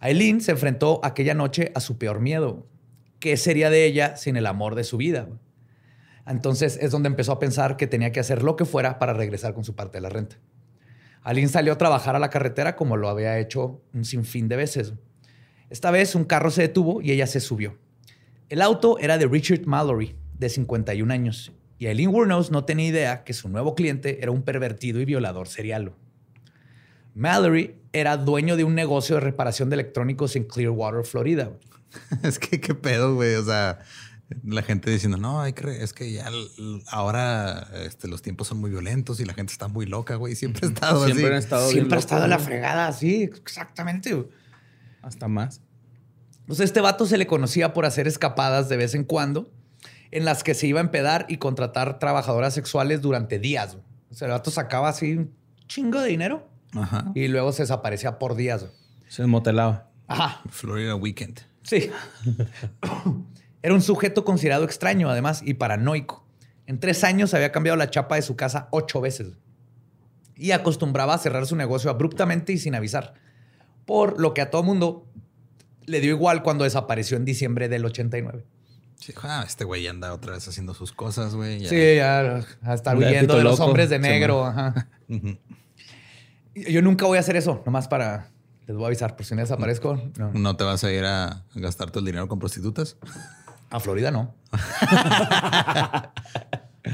[0.00, 2.66] Eileen se enfrentó aquella noche a su peor miedo.
[3.24, 5.30] ¿Qué sería de ella sin el amor de su vida?
[6.26, 9.54] Entonces es donde empezó a pensar que tenía que hacer lo que fuera para regresar
[9.54, 10.36] con su parte de la renta.
[11.22, 14.92] Aline salió a trabajar a la carretera como lo había hecho un sinfín de veces.
[15.70, 17.78] Esta vez un carro se detuvo y ella se subió.
[18.50, 23.24] El auto era de Richard Mallory, de 51 años, y Eileen Wuornos no tenía idea
[23.24, 25.94] que su nuevo cliente era un pervertido y violador serial.
[27.14, 31.50] Mallory era dueño de un negocio de reparación de electrónicos en Clearwater, Florida.
[32.22, 33.36] Es que qué pedo, güey.
[33.36, 33.78] O sea,
[34.42, 36.28] la gente diciendo, no, hay que re- es que ya
[36.88, 40.34] ahora este, los tiempos son muy violentos y la gente está muy loca, güey.
[40.34, 41.44] Siempre ha estado Siempre han así.
[41.44, 44.26] estado Siempre ha estado en la fregada, sí, exactamente.
[45.02, 45.60] Hasta más.
[46.46, 49.50] Pues este vato se le conocía por hacer escapadas de vez en cuando,
[50.10, 53.76] en las que se iba a empedar y contratar trabajadoras sexuales durante días.
[54.10, 55.32] O sea, el vato sacaba así un
[55.68, 57.12] chingo de dinero Ajá.
[57.14, 58.66] y luego se desaparecía por días.
[59.08, 59.88] Se desmotelaba.
[60.08, 61.40] Ajá, Florida Weekend.
[61.62, 61.90] sí.
[63.62, 66.22] Era un sujeto considerado extraño, además, y paranoico.
[66.66, 69.28] En tres años había cambiado la chapa de su casa ocho veces.
[70.36, 73.14] Y acostumbraba a cerrar su negocio abruptamente y sin avisar.
[73.86, 75.06] Por lo que a todo mundo
[75.86, 78.44] le dio igual cuando desapareció en diciembre del 89.
[78.96, 81.60] Sí, ah, este güey anda otra vez haciendo sus cosas, güey.
[81.60, 81.68] ya.
[81.70, 83.64] Sí, ya a estar Anda de huyendo de los loco.
[83.70, 84.44] hombres de Sí, negro.
[84.44, 84.58] man.
[84.58, 84.88] ajá.
[86.54, 88.30] Yo nunca voy a hacer eso, nomás para.
[88.66, 90.00] Les voy a avisar, por si no desaparezco.
[90.18, 90.32] No.
[90.32, 92.96] ¿No te vas a ir a gastar todo el dinero con prostitutas?
[93.70, 94.34] A Florida no.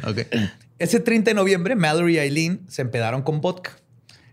[0.07, 0.19] Ok.
[0.79, 3.73] Ese 30 de noviembre, Mallory y Eileen se empedaron con vodka.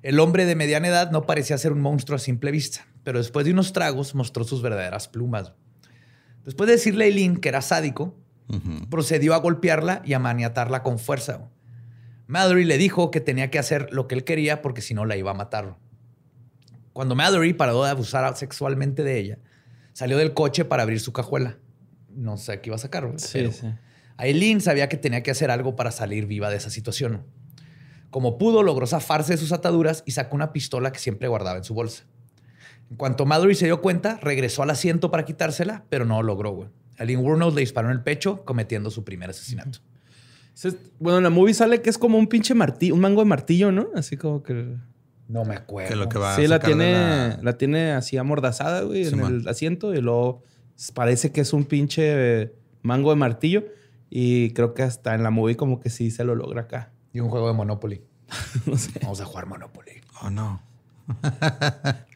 [0.03, 3.45] El hombre de mediana edad no parecía ser un monstruo a simple vista, pero después
[3.45, 5.51] de unos tragos mostró sus verdaderas plumas.
[6.45, 8.15] Después de decirle a Eileen que era sádico,
[8.89, 11.49] procedió a golpearla y a maniatarla con fuerza.
[12.27, 15.15] Mallory le dijo que tenía que hacer lo que él quería porque si no la
[15.15, 15.77] iba a matar.
[16.93, 19.39] Cuando Mallory paró de abusar sexualmente de ella,
[19.93, 21.57] salió del coche para abrir su cajuela.
[22.09, 23.05] No sé qué iba a sacar.
[23.05, 23.67] güey, Sí, sí.
[24.17, 27.23] Aileen sabía que tenía que hacer algo para salir viva de esa situación.
[28.09, 31.63] Como pudo, logró zafarse de sus ataduras y sacó una pistola que siempre guardaba en
[31.63, 32.05] su bolsa.
[32.89, 36.51] En cuanto Mallory se dio cuenta, regresó al asiento para quitársela, pero no lo logró.
[36.51, 36.69] güey.
[36.97, 39.79] Aileen le disparó en el pecho, cometiendo su primer asesinato.
[40.99, 43.71] Bueno, en la movie sale que es como un pinche martillo, un mango de martillo,
[43.71, 43.87] ¿no?
[43.95, 44.75] Así como que.
[45.27, 45.89] No me acuerdo.
[45.89, 47.57] Que lo que va Sí, a la tiene, la- la...
[47.57, 49.39] tiene así amordazada, güey, en Simón.
[49.41, 50.43] el asiento y luego
[50.93, 52.03] parece que es un pinche
[52.43, 53.65] eh, mango de martillo
[54.09, 56.91] y creo que hasta en la movie como que sí se lo logra acá.
[57.13, 58.01] Y un juego de Monopoly.
[58.65, 58.91] no sé.
[59.01, 59.91] Vamos a jugar Monopoly.
[60.21, 60.61] Oh, no.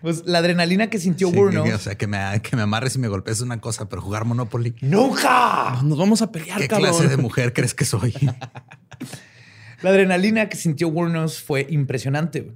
[0.00, 1.64] Pues la adrenalina que sintió Sí, Wuornos...
[1.64, 4.00] que- o sea, que me, que me amarres y me golpees es una cosa, pero
[4.00, 4.74] jugar Monopoly.
[4.80, 5.80] ¡Nunca!
[5.82, 6.90] Nos vamos a pelear, ¿Qué cabrón.
[6.90, 8.14] clase de mujer crees que soy?
[9.82, 12.52] La adrenalina que sintió Wuornos fue impresionante.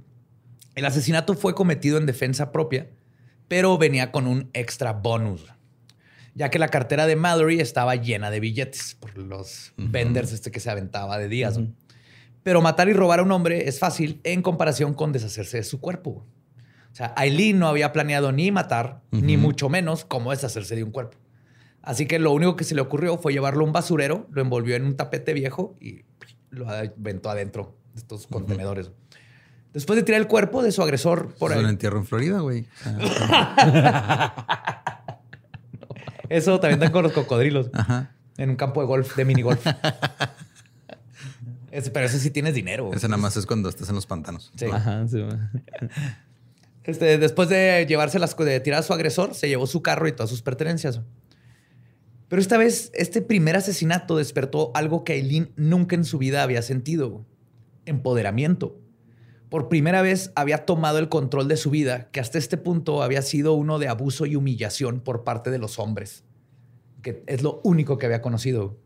[0.75, 2.89] El asesinato fue cometido en defensa propia,
[3.47, 5.45] pero venía con un extra bonus,
[6.35, 10.59] ya que la cartera de Mallory estaba llena de billetes por los venders este que
[10.59, 11.57] se aventaba de días.
[11.57, 11.67] ¿no?
[12.41, 15.79] Pero matar y robar a un hombre es fácil en comparación con deshacerse de su
[15.79, 16.25] cuerpo.
[16.93, 20.91] O sea, Aileen no había planeado ni matar, ni mucho menos cómo deshacerse de un
[20.91, 21.17] cuerpo.
[21.81, 24.75] Así que lo único que se le ocurrió fue llevarlo a un basurero, lo envolvió
[24.75, 26.03] en un tapete viejo y
[26.51, 28.91] lo aventó adentro de estos contenedores.
[29.73, 31.63] Después de tirar el cuerpo de su agresor por Es ahí.
[31.63, 32.67] un entierro en Florida, güey.
[36.29, 37.69] Eso también está con los cocodrilos.
[37.73, 38.11] Ajá.
[38.37, 39.65] En un campo de golf, de minigolf.
[41.91, 42.91] Pero ese sí tienes dinero.
[42.93, 44.51] Ese nada más es cuando estás en los pantanos.
[44.55, 44.65] Sí.
[44.71, 45.25] Ajá, sí.
[46.83, 50.11] Este, después de llevarse las de tirar a su agresor, se llevó su carro y
[50.11, 51.01] todas sus pertenencias.
[52.27, 56.61] Pero esta vez, este primer asesinato despertó algo que Aileen nunca en su vida había
[56.61, 57.25] sentido:
[57.85, 58.79] empoderamiento.
[59.49, 63.21] Por primera vez había tomado el control de su vida, que hasta este punto había
[63.21, 66.23] sido uno de abuso y humillación por parte de los hombres,
[67.03, 68.79] que es lo único que había conocido.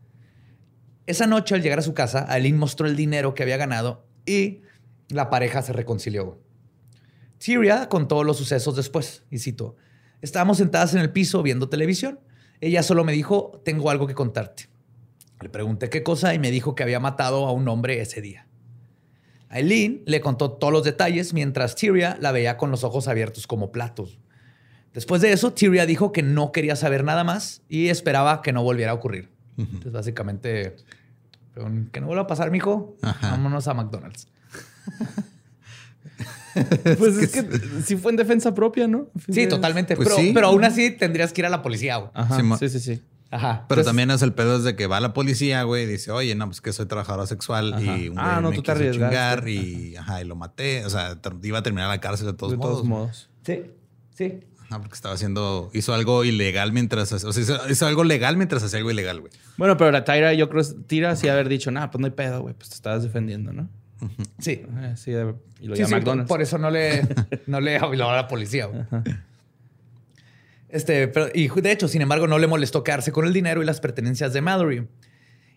[1.06, 4.60] Esa noche, al llegar a su casa, Aileen mostró el dinero que había ganado y
[5.08, 6.38] la pareja se reconcilió.
[7.38, 9.76] Tyria contó los sucesos después, y cito,
[10.20, 12.20] estábamos sentadas en el piso viendo televisión.
[12.60, 14.68] Ella solo me dijo, tengo algo que contarte.
[15.40, 18.46] Le pregunté qué cosa y me dijo que había matado a un hombre ese día.
[19.48, 23.70] Aileen le contó todos los detalles mientras Tyria la veía con los ojos abiertos como
[23.70, 24.18] platos.
[24.92, 28.62] Después de eso, Tyria dijo que no quería saber nada más y esperaba que no
[28.62, 29.30] volviera a ocurrir.
[29.56, 30.76] Entonces, básicamente,
[31.92, 32.96] que no vuelva a pasar, mijo.
[33.02, 33.30] Ajá.
[33.32, 34.28] Vámonos a McDonald's.
[36.98, 39.08] Pues es que sí fue en defensa propia, ¿no?
[39.30, 39.96] Sí, totalmente.
[39.96, 40.30] Pues pero, sí.
[40.34, 41.96] pero aún así tendrías que ir a la policía.
[41.96, 42.10] güey.
[42.14, 43.02] Ajá, Sí, sí, sí, sí.
[43.30, 43.66] Ajá.
[43.68, 46.34] Pero Entonces, también es el pedo desde que va la policía, güey, y dice, oye,
[46.34, 47.98] no, pues que soy trabajadora sexual Ajá.
[47.98, 50.84] y un Ah, no, me tú te chingar y, ajá, y lo maté.
[50.86, 52.72] O sea, iba a terminar la cárcel de todos de modos.
[52.72, 53.30] todos modos.
[53.44, 53.62] Sí,
[54.14, 54.40] sí.
[54.70, 58.62] Ajá, porque estaba haciendo, hizo algo ilegal mientras, o sea, hizo, hizo algo legal mientras
[58.62, 59.32] hacía algo ilegal, güey.
[59.56, 62.42] Bueno, pero la Tyra, yo creo, Tira sí haber dicho, nah, pues no hay pedo,
[62.42, 63.68] güey, pues te estabas defendiendo, ¿no?
[64.38, 64.62] Sí.
[64.64, 66.28] Eh, sí, y lo Sí, llama sí, McDonald's.
[66.28, 67.02] Por eso no le,
[67.46, 68.68] no le habló a la policía.
[70.68, 73.66] Este, pero, y de hecho, sin embargo, no le molestó quedarse con el dinero y
[73.66, 74.86] las pertenencias de Mallory.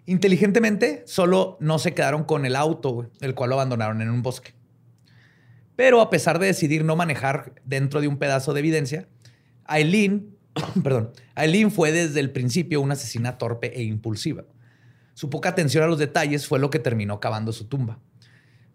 [0.05, 4.53] Inteligentemente, solo no se quedaron con el auto, el cual lo abandonaron en un bosque.
[5.75, 9.07] Pero a pesar de decidir no manejar dentro de un pedazo de evidencia,
[9.65, 10.35] Aileen,
[10.83, 14.43] perdón, Aileen fue desde el principio una asesina torpe e impulsiva.
[15.13, 17.99] Su poca atención a los detalles fue lo que terminó cavando su tumba.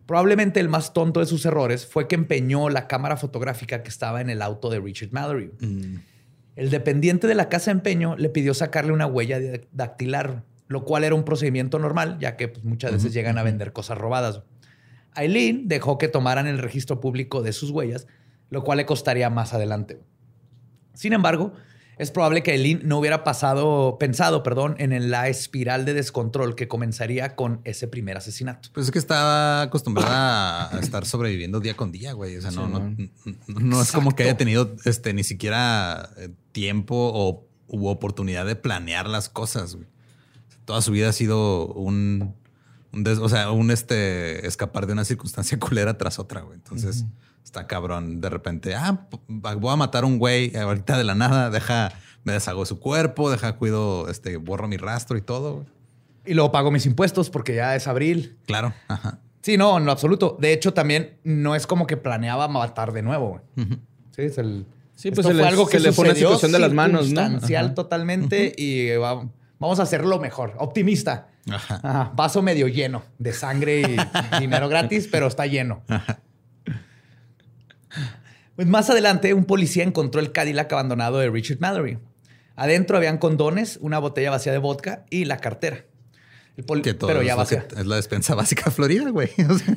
[0.07, 4.21] Probablemente el más tonto de sus errores fue que empeñó la cámara fotográfica que estaba
[4.21, 5.51] en el auto de Richard Mallory.
[6.55, 9.38] El dependiente de la casa de empeño le pidió sacarle una huella
[9.73, 13.73] dactilar, lo cual era un procedimiento normal, ya que pues, muchas veces llegan a vender
[13.73, 14.42] cosas robadas.
[15.12, 18.07] Aileen dejó que tomaran el registro público de sus huellas,
[18.51, 20.01] lo cual le costaría más adelante.
[20.95, 21.53] Sin embargo,
[21.98, 26.68] es probable que Aileen no hubiera pasado, pensado perdón, en la espiral de descontrol que
[26.68, 28.68] comenzaría con ese primer asesinato.
[28.74, 32.37] Pues es que estaba acostumbrada a estar sobreviviendo día con día, güey.
[32.37, 33.11] O sea, no, no, man.
[33.46, 38.46] no, no es como que haya tenido este, ni siquiera eh, tiempo o u oportunidad
[38.46, 39.88] de planear las cosas, güey.
[40.66, 42.35] Toda su vida ha sido un,
[42.92, 46.56] un des- o sea, un este escapar de una circunstancia culera tras otra, güey.
[46.56, 47.04] Entonces
[47.46, 48.74] está cabrón de repente.
[48.74, 51.48] Ah, voy a matar a un güey ahorita de la nada.
[51.48, 51.92] Deja,
[52.24, 55.54] me deshago de su cuerpo, deja, cuido, este, borro mi rastro y todo.
[55.54, 55.66] güey.
[56.26, 58.37] Y luego pago mis impuestos porque ya es abril.
[58.46, 58.74] Claro.
[58.88, 59.20] Ajá.
[59.42, 60.37] Sí, no, en lo absoluto.
[60.40, 63.40] De hecho, también no es como que planeaba matar de nuevo.
[63.56, 63.68] güey.
[64.11, 64.66] Sí, es el.
[64.96, 67.20] Sí, pues esto se le- se le fue una situación de las manos, ¿no?
[67.20, 67.74] circunstancial Ajá.
[67.74, 69.28] totalmente y va-
[69.61, 70.54] vamos a hacerlo mejor.
[70.59, 71.28] Optimista.
[71.48, 71.80] Ajá.
[71.85, 75.82] Ajá, Vaso medio lleno de sangre y dinero gratis, pero está lleno.
[78.57, 81.99] Pues más adelante, un policía encontró el Cadillac abandonado de Richard Mallory.
[82.57, 85.85] Adentro habían condones, una botella vacía de vodka y la cartera.
[86.57, 87.66] El Que todo pero es, ya vacía.
[87.77, 89.29] es la despensa básica de Florida, güey.
[89.49, 89.77] O sea,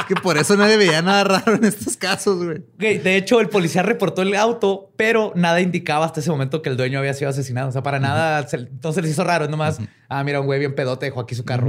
[0.00, 2.62] es que por eso nadie veía nada raro en estos casos, güey.
[2.78, 6.76] De hecho, el policía reportó el auto, pero nada indicaba hasta ese momento que el
[6.76, 7.70] dueño había sido asesinado.
[7.70, 9.44] O sea, para nada, se, no se les hizo raro.
[9.46, 11.68] Es nomás, ah, mira, un güey bien pedote dejó aquí su carro.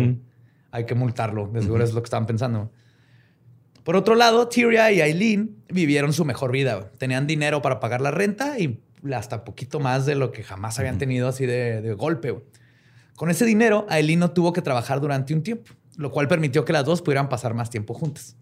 [0.69, 1.47] Hay que multarlo.
[1.47, 2.71] De seguro es lo que estaban pensando.
[3.83, 6.91] Por otro lado, Tyria y Aileen vivieron su mejor vida.
[6.97, 8.79] Tenían dinero para pagar la renta y
[9.13, 12.35] hasta poquito más de lo que jamás habían tenido así de, de golpe.
[13.15, 16.73] Con ese dinero, Aileen no tuvo que trabajar durante un tiempo, lo cual permitió que
[16.73, 18.35] las dos pudieran pasar más tiempo juntas.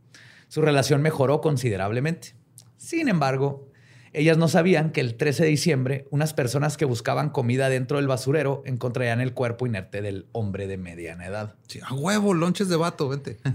[0.49, 2.34] Su relación mejoró considerablemente.
[2.75, 3.68] Sin embargo,
[4.13, 8.08] ellas no sabían que el 13 de diciembre, unas personas que buscaban comida dentro del
[8.08, 11.56] basurero encontrarían el cuerpo inerte del hombre de mediana edad.
[11.67, 13.38] Sí, a huevo, lonches de vato, vente.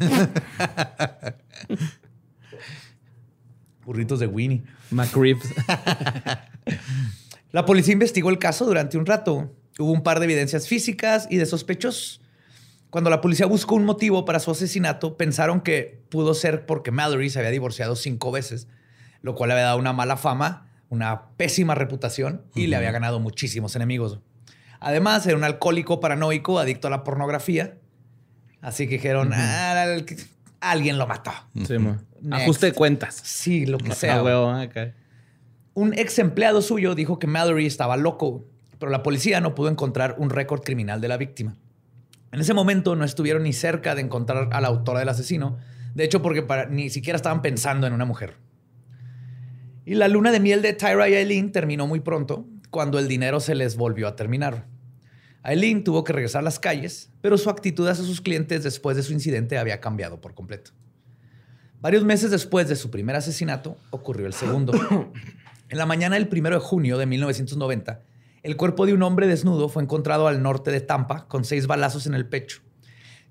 [3.84, 4.62] Burritos de Winnie.
[4.90, 5.48] McRibs.
[7.52, 9.54] La policía investigó el caso durante un rato.
[9.78, 12.20] Hubo un par de evidencias físicas y de sospechosos.
[12.90, 17.28] Cuando la policía buscó un motivo para su asesinato, pensaron que pudo ser porque Mallory
[17.28, 18.68] se había divorciado cinco veces,
[19.24, 23.18] lo cual le había dado una mala fama, una pésima reputación y le había ganado
[23.20, 24.20] muchísimos enemigos.
[24.80, 27.78] Además, era un alcohólico paranoico, adicto a la pornografía.
[28.60, 30.04] Así que dijeron, "Ah, el-
[30.60, 31.32] alguien lo mató.
[31.66, 31.76] Sí.
[32.30, 33.14] Ajuste de cuentas.
[33.24, 34.16] Sí, lo que sea.
[34.16, 34.92] Ah, huevo, acá.
[35.72, 38.44] Un ex empleado suyo dijo que Mallory estaba loco,
[38.78, 41.56] pero la policía no pudo encontrar un récord criminal de la víctima.
[42.30, 45.56] En ese momento no estuvieron ni cerca de encontrar a la autora del asesino,
[45.94, 48.36] de hecho porque para- ni siquiera estaban pensando en una mujer.
[49.86, 53.38] Y la luna de miel de Tyra y Eileen terminó muy pronto, cuando el dinero
[53.40, 54.66] se les volvió a terminar.
[55.44, 59.02] Eileen tuvo que regresar a las calles, pero su actitud hacia sus clientes después de
[59.02, 60.70] su incidente había cambiado por completo.
[61.80, 64.72] Varios meses después de su primer asesinato, ocurrió el segundo.
[65.70, 68.02] En la mañana del 1 de junio de 1990,
[68.42, 72.06] el cuerpo de un hombre desnudo fue encontrado al norte de Tampa con seis balazos
[72.06, 72.60] en el pecho.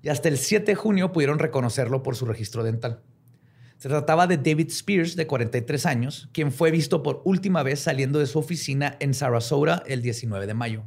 [0.02, 3.00] Y hasta el 7 de junio pudieron reconocerlo por su registro dental.
[3.84, 8.18] Se trataba de David Spears, de 43 años, quien fue visto por última vez saliendo
[8.18, 10.84] de su oficina en Sarasota el 19 de mayo.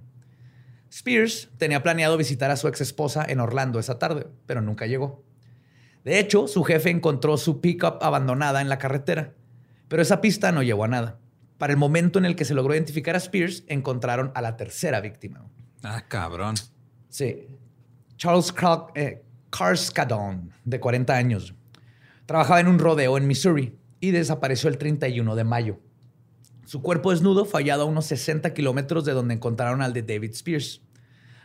[0.90, 5.24] Spears tenía planeado visitar a su ex esposa en Orlando esa tarde, pero nunca llegó.
[6.06, 9.36] De hecho, su jefe encontró su pickup abandonada en la carretera,
[9.90, 11.20] pero esa pista no llevó a nada.
[11.60, 15.02] Para el momento en el que se logró identificar a Spears, encontraron a la tercera
[15.02, 15.46] víctima.
[15.84, 16.56] Ah, cabrón.
[17.10, 17.46] Sí.
[18.16, 21.54] Charles Car- eh, Carskadon, de 40 años.
[22.28, 25.80] Trabajaba en un rodeo en Missouri y desapareció el 31 de mayo.
[26.66, 30.32] Su cuerpo desnudo fue hallado a unos 60 kilómetros de donde encontraron al de David
[30.32, 30.82] Spears.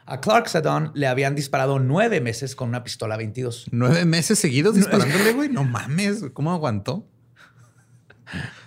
[0.05, 3.69] A Clarksadon le habían disparado nueve meses con una pistola 22.
[3.71, 5.49] Nueve meses seguidos disparándole, güey.
[5.49, 6.25] No mames.
[6.33, 7.07] ¿Cómo aguantó?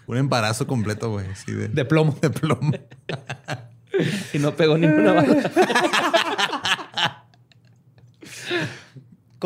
[0.08, 1.26] Un embarazo completo, güey.
[1.48, 2.18] de, De plomo.
[2.22, 2.72] de plomo.
[4.34, 5.52] Y no pegó ninguna bala.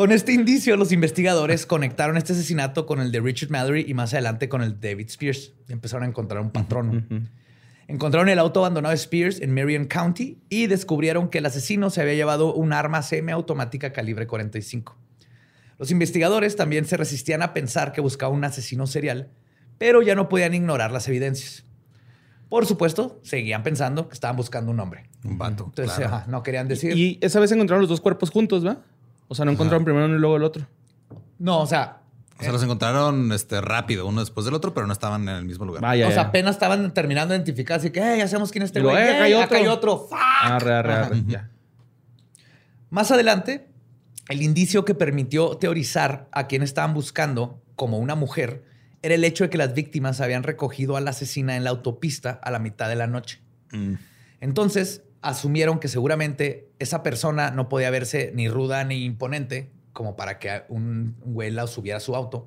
[0.00, 4.14] Con este indicio, los investigadores conectaron este asesinato con el de Richard Mallory y más
[4.14, 5.52] adelante con el de David Spears.
[5.68, 7.28] Y empezaron a encontrar un patrón.
[7.86, 12.00] Encontraron el auto abandonado de Spears en Marion County y descubrieron que el asesino se
[12.00, 14.96] había llevado un arma semiautomática calibre 45.
[15.78, 19.28] Los investigadores también se resistían a pensar que buscaba un asesino serial,
[19.76, 21.66] pero ya no podían ignorar las evidencias.
[22.48, 25.10] Por supuesto, seguían pensando que estaban buscando un hombre.
[25.24, 25.64] Un vato.
[25.66, 26.14] Entonces, claro.
[26.14, 26.96] ajá, no querían decir.
[26.96, 28.82] Y esa vez encontraron los dos cuerpos juntos, ¿va?
[29.32, 30.66] O sea, no encontraron primero uno y luego el otro.
[31.38, 31.98] no, o sea,
[32.38, 35.44] O sea, los encontraron este, rápido, uno después del otro, pero no estaban en el
[35.44, 35.80] mismo lugar.
[35.82, 36.06] Vaya.
[36.08, 36.28] o sea, ya.
[36.30, 38.96] apenas estaban terminando de identificar, así que "Hey, ya sabemos quién es este Y luego,
[38.98, 39.08] güey.
[39.08, 39.94] "Eh, acá hay acá hay otro".
[39.94, 40.08] otro.
[40.08, 40.18] Fuck.
[40.42, 41.22] Arre, arre, arre.
[41.28, 41.48] Ya.
[42.90, 43.68] Más adelante,
[44.28, 48.64] el indicio que permitió teorizar a quién estaban buscando como una mujer
[49.02, 52.40] era el hecho de que las víctimas habían recogido a la asesina en la autopista
[52.42, 53.40] a la mitad de la noche.
[53.72, 53.94] Mm.
[54.40, 60.38] Entonces, asumieron que seguramente esa persona no podía verse ni ruda ni imponente como para
[60.38, 62.46] que un güey la subiera a su auto.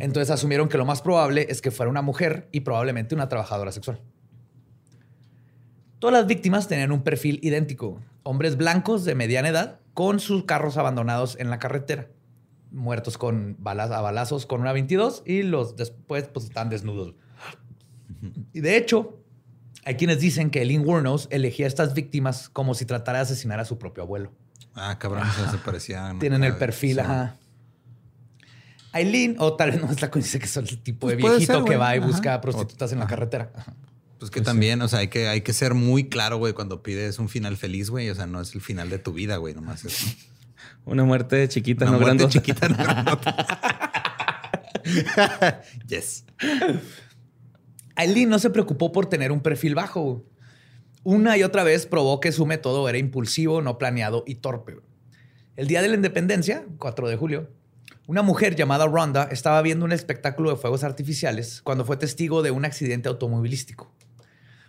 [0.00, 3.72] Entonces asumieron que lo más probable es que fuera una mujer y probablemente una trabajadora
[3.72, 4.00] sexual.
[5.98, 8.00] Todas las víctimas tenían un perfil idéntico.
[8.24, 12.10] Hombres blancos de mediana edad con sus carros abandonados en la carretera.
[12.70, 17.14] Muertos con balas, a balazos con una 22 y los después pues están desnudos.
[18.52, 19.23] Y de hecho,
[19.84, 23.60] hay quienes dicen que Eileen Wuornos elegía a estas víctimas como si tratara de asesinar
[23.60, 24.32] a su propio abuelo.
[24.74, 26.18] Ah, cabrón, se parecían.
[26.18, 27.00] Tienen el acá, perfil, sí.
[27.00, 27.36] ajá.
[28.92, 31.58] Eileen, o tal vez no es la coincidencia que son el tipo de Pues viejito
[31.58, 32.06] ser, que va y Ajá.
[32.06, 33.50] busca prostitutas en la carretera.
[33.54, 33.74] Ajá.
[34.18, 37.18] Pues que también, o sea, hay que, hay que ser muy claro, güey, cuando pides
[37.18, 38.08] un final feliz, güey.
[38.10, 40.16] O sea, no es el final de tu vida, güey, nomás es
[40.86, 42.32] Una muerte chiquita, una no muerte grandota.
[42.32, 42.68] chiquita.
[42.68, 43.46] no grandota.
[45.88, 46.24] yes.
[47.96, 50.24] Eileen no se preocupó por tener un perfil bajo.
[51.02, 54.76] Una y otra vez probó que su método era impulsivo, no planeado y torpe.
[55.56, 57.50] El día de la independencia, 4 de julio,
[58.06, 62.50] una mujer llamada Rhonda estaba viendo un espectáculo de fuegos artificiales cuando fue testigo de
[62.50, 63.92] un accidente automovilístico.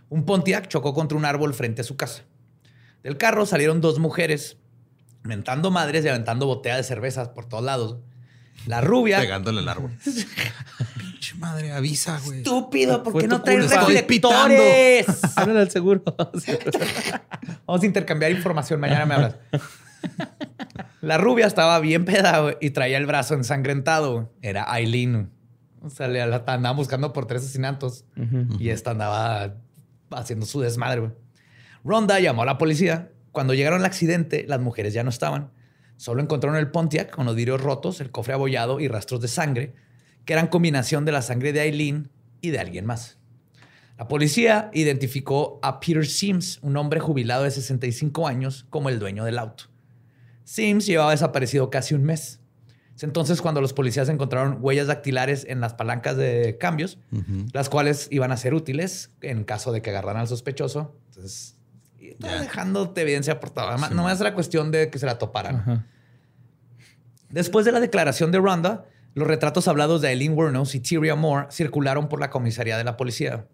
[0.10, 2.24] Un Pontiac chocó contra un árbol frente a su casa.
[3.02, 4.58] Del carro salieron dos mujeres,
[5.24, 7.97] mentando madres y aventando botella de cervezas por todos lados.
[8.68, 9.20] La rubia.
[9.20, 9.91] Pegándole el árbol.
[11.26, 12.39] Pinche madre, avisa, güey.
[12.39, 15.07] Estúpido, ¿por qué no traes reflectores?
[15.36, 16.03] Háblale al seguro.
[17.65, 18.80] Vamos a intercambiar información.
[18.80, 19.36] Mañana me hablas.
[21.01, 24.13] La rubia estaba bien peda güey, y traía el brazo ensangrentado.
[24.13, 24.28] güey.
[24.43, 25.32] Era Aileen.
[25.82, 28.05] O sea, le la andaban buscando por tres asesinatos
[28.59, 29.55] y esta andaba
[30.11, 31.01] haciendo su desmadre.
[31.01, 31.11] güey.
[31.84, 33.11] Ronda llamó a la policía.
[33.32, 35.49] Cuando llegaron al accidente, las mujeres ya no estaban.
[35.97, 39.73] Solo encontraron el Pontiac con los vidrios rotos, el cofre abollado y rastros de sangre,
[40.26, 42.09] que eran combinación de la sangre de Aileen
[42.41, 43.17] y de alguien más.
[43.97, 49.23] La policía identificó a Peter Sims, un hombre jubilado de 65 años, como el dueño
[49.23, 49.65] del auto.
[50.43, 52.41] Sims llevaba desaparecido casi un mes.
[52.95, 56.97] Es entonces cuando los policías encontraron huellas dactilares en las palancas de cambios,
[57.53, 60.97] las cuales iban a ser útiles en caso de que agarraran al sospechoso.
[61.09, 61.57] Entonces,
[61.99, 63.78] estaba dejándote evidencia por todo.
[63.89, 65.86] No más era cuestión de que se la toparan.
[67.30, 68.86] Después de la declaración de Ronda,
[69.16, 72.97] los retratos hablados de Eileen Wuornos y Tyria Moore circularon por la comisaría de la
[72.97, 73.47] policía.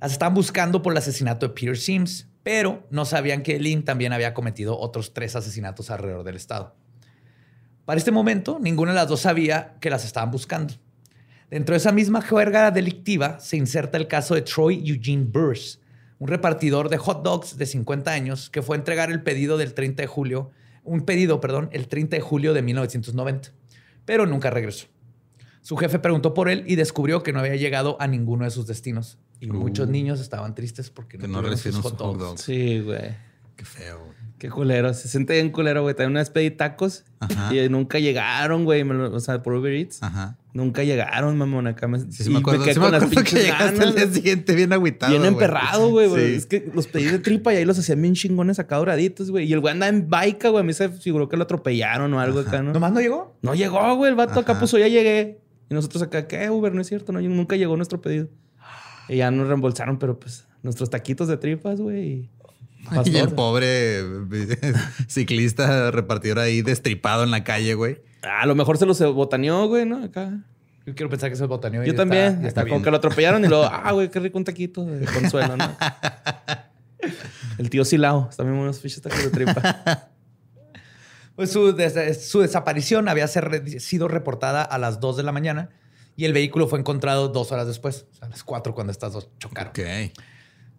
[0.00, 4.12] Las estaban buscando por el asesinato de Peter Sims, pero no sabían que Eileen también
[4.12, 6.76] había cometido otros tres asesinatos alrededor del estado.
[7.84, 10.74] Para este momento, ninguna de las dos sabía que las estaban buscando.
[11.50, 15.80] Dentro de esa misma juerga delictiva se inserta el caso de Troy Eugene Burrs,
[16.20, 19.74] un repartidor de hot dogs de 50 años que fue a entregar el pedido del
[19.74, 20.52] 30 de julio,
[20.84, 23.50] un pedido, perdón, el 30 de julio de 1990,
[24.04, 24.86] pero nunca regresó.
[25.62, 28.66] Su jefe preguntó por él y descubrió que no había llegado a ninguno de sus
[28.66, 29.18] destinos.
[29.40, 32.42] Y muchos niños estaban tristes porque no, no sus hot dogs.
[32.42, 33.16] Sí, güey.
[33.56, 34.14] Qué feo.
[34.38, 34.92] Qué culero.
[34.92, 35.94] Se siente bien culero, güey.
[35.94, 37.04] También una vez pedí tacos
[37.50, 38.82] y nunca llegaron, güey.
[38.82, 40.02] O sea, por Uber Eats.
[40.02, 40.36] Ajá.
[40.54, 41.66] Nunca llegaron, mamón.
[41.66, 45.10] Acá me, sí, me acuerdo, sí me acuerdo que llegaste al día siguiente bien agüitado.
[45.10, 46.36] Bien emperrado, güey.
[46.36, 49.46] Es que los pedí de tripa y ahí los hacían bien chingones acá doraditos, güey.
[49.46, 50.62] Y el güey andaba en baica, güey.
[50.62, 52.72] A mí se figuró que lo atropellaron o algo acá, ¿no?
[52.72, 53.36] ¿Nomás no llegó?
[53.42, 54.10] No llegó, güey.
[54.10, 55.40] El vato acá puso, ya llegué.
[55.68, 56.72] Y nosotros acá, ¿qué, Uber?
[56.72, 57.10] No es cierto.
[57.10, 58.28] No, nunca llegó nuestro pedido.
[59.08, 62.30] Y ya nos reembolsaron, pero pues nuestros taquitos de tripas, güey.
[63.06, 64.02] Y el pobre
[65.08, 67.98] ciclista repartidor ahí destripado en la calle, güey.
[68.26, 70.04] A lo mejor se los botaneó, güey, ¿no?
[70.04, 70.32] Acá.
[70.86, 71.82] Yo quiero pensar que se botaneó.
[71.84, 72.44] Yo también.
[72.44, 75.56] Está, como que lo atropellaron y luego, ah, güey, qué rico un taquito de consuelo,
[75.56, 75.76] ¿no?
[77.58, 78.30] el tío Silao.
[78.36, 80.10] También unos fichas tacos de tripa.
[81.36, 81.76] Pues su,
[82.20, 85.70] su desaparición había sido reportada a las 2 de la mañana
[86.14, 89.70] y el vehículo fue encontrado dos horas después, a las 4 cuando estas dos chocaron.
[89.70, 89.80] Ok.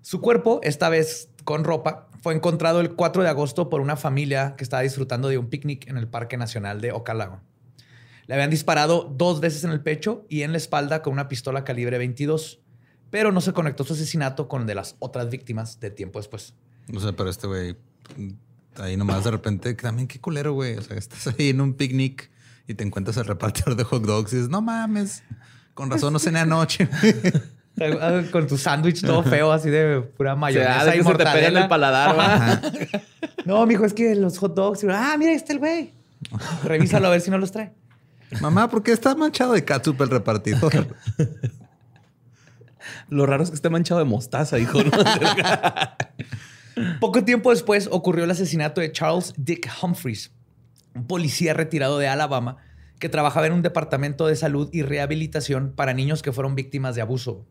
[0.02, 4.56] Su cuerpo, esta vez con ropa, fue encontrado el 4 de agosto por una familia
[4.58, 7.40] que estaba disfrutando de un picnic en el Parque Nacional de Ocalago.
[8.26, 11.64] Le habían disparado dos veces en el pecho y en la espalda con una pistola
[11.64, 12.60] calibre 22,
[13.12, 16.56] pero no se conectó su asesinato con el de las otras víctimas de tiempo después.
[16.88, 17.78] No sé, pero este güey,
[18.78, 20.76] ahí nomás de repente, también qué culero, güey.
[20.78, 22.32] O sea, estás ahí en un picnic
[22.68, 25.22] y te encuentras al repartidor de hot dogs y dices, no mames,
[25.76, 26.90] con razón no cené anoche.
[28.32, 30.96] Con tu sándwich todo feo, así de pura mayonesa.
[30.96, 32.62] y se te en el paladar,
[33.46, 34.86] No, mijo, es que los hot dogs.
[34.90, 35.92] Ah, mira, ahí está el güey.
[36.64, 37.74] Revísalo a ver si no los trae.
[38.42, 40.96] Mamá, ¿por qué está manchado de catsup el repartidor?
[43.10, 44.80] Lo raro es que esté manchado de mostaza, hijo.
[47.00, 50.32] Poco tiempo después ocurrió el asesinato de Charles Dick Humphreys,
[50.94, 52.58] un policía retirado de Alabama
[53.00, 57.02] que trabajaba en un departamento de salud y rehabilitación para niños que fueron víctimas de
[57.02, 57.46] abuso.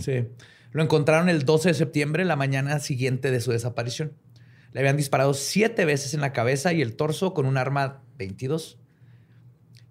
[0.00, 0.26] Sí.
[0.72, 4.12] Lo encontraron el 12 de septiembre, la mañana siguiente de su desaparición.
[4.72, 8.78] Le habían disparado siete veces en la cabeza y el torso con un arma 22.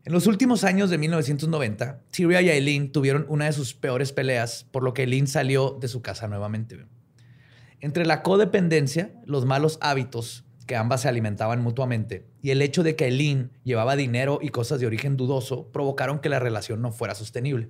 [0.05, 4.65] En los últimos años de 1990, Tyria y Eileen tuvieron una de sus peores peleas,
[4.71, 6.85] por lo que Eileen salió de su casa nuevamente.
[7.81, 12.95] Entre la codependencia, los malos hábitos que ambas se alimentaban mutuamente y el hecho de
[12.95, 17.15] que Eileen llevaba dinero y cosas de origen dudoso provocaron que la relación no fuera
[17.15, 17.69] sostenible.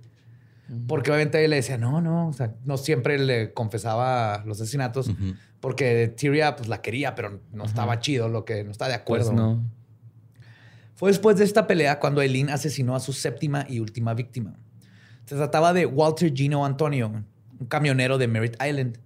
[0.87, 5.11] Porque obviamente le decía, no, no, o sea, no siempre le confesaba los asesinatos,
[5.59, 9.01] porque Tyria pues la quería, pero no estaba chido, lo que no está de pues
[9.01, 9.33] acuerdo.
[9.33, 9.63] no.
[10.95, 14.59] Fue después de esta pelea cuando Eileen asesinó a su séptima y última víctima.
[15.25, 17.23] Se trataba de Walter Gino Antonio,
[17.59, 18.99] un camionero de Merritt Island.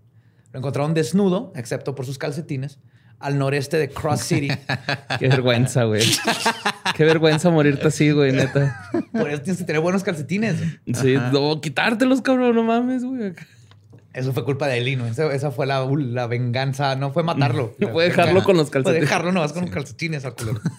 [0.52, 2.80] Lo encontraron desnudo, excepto por sus calcetines,
[3.20, 4.48] al noreste de Cross City.
[5.20, 6.02] Qué vergüenza, güey.
[6.96, 8.90] Qué vergüenza morirte así, güey, neta.
[9.12, 10.56] Por eso tienes que tener buenos calcetines.
[10.94, 13.34] Sí, no, quitártelos, cabrón, no mames, güey.
[14.14, 15.08] Eso fue culpa de Elino.
[15.08, 16.96] Esa, esa fue la, la, venganza.
[16.96, 17.76] No fue matarlo.
[17.80, 19.00] No puede dejarlo con los calcetines.
[19.00, 20.62] Puede dejarlo nomás con los calcetines al culero.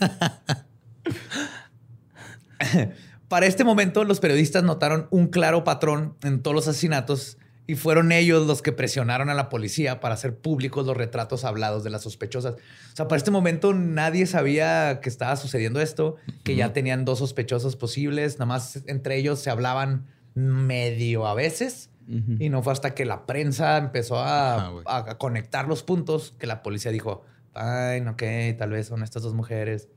[3.28, 8.12] Para este momento, los periodistas notaron un claro patrón en todos los asesinatos y fueron
[8.12, 12.02] ellos los que presionaron a la policía para hacer públicos los retratos hablados de las
[12.02, 12.54] sospechosas.
[12.54, 17.20] O sea, para este momento nadie sabía que estaba sucediendo esto, que ya tenían dos
[17.20, 21.90] sospechosos posibles, nada más entre ellos se hablaban medio a veces.
[22.38, 26.62] Y no fue hasta que la prensa empezó a, a, conectar los puntos que la
[26.62, 28.22] policía dijo, ay, ok,
[28.58, 29.88] tal vez son estas dos mujeres.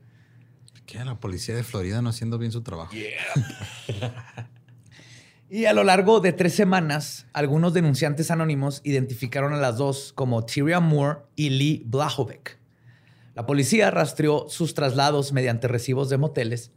[0.86, 1.04] ¿Qué?
[1.04, 2.94] La policía de Florida no haciendo bien su trabajo.
[5.50, 10.44] Y a lo largo de tres semanas, algunos denunciantes anónimos identificaron a las dos como
[10.44, 12.58] Tyria Moore y Lee Blahovec.
[13.34, 16.72] La policía rastreó sus traslados mediante recibos de moteles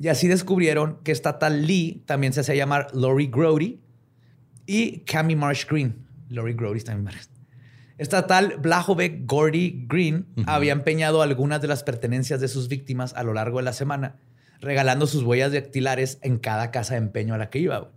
[0.00, 3.80] y así descubrieron que esta tal Lee también se hacía llamar Lori Grody,
[4.68, 6.06] y Cami Marsh Green.
[6.28, 7.16] Lori Grody también.
[7.96, 13.22] Esta tal Blahovec Gordy Green había empeñado algunas de las pertenencias de sus víctimas a
[13.24, 14.16] lo largo de la semana,
[14.60, 17.90] regalando sus huellas dactilares en cada casa de empeño a la que iba.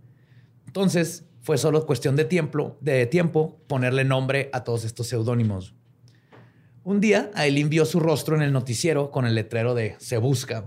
[0.72, 5.74] Entonces, fue solo cuestión de tiempo, de tiempo ponerle nombre a todos estos seudónimos.
[6.82, 10.64] Un día, Aileen vio su rostro en el noticiero con el letrero de Se busca.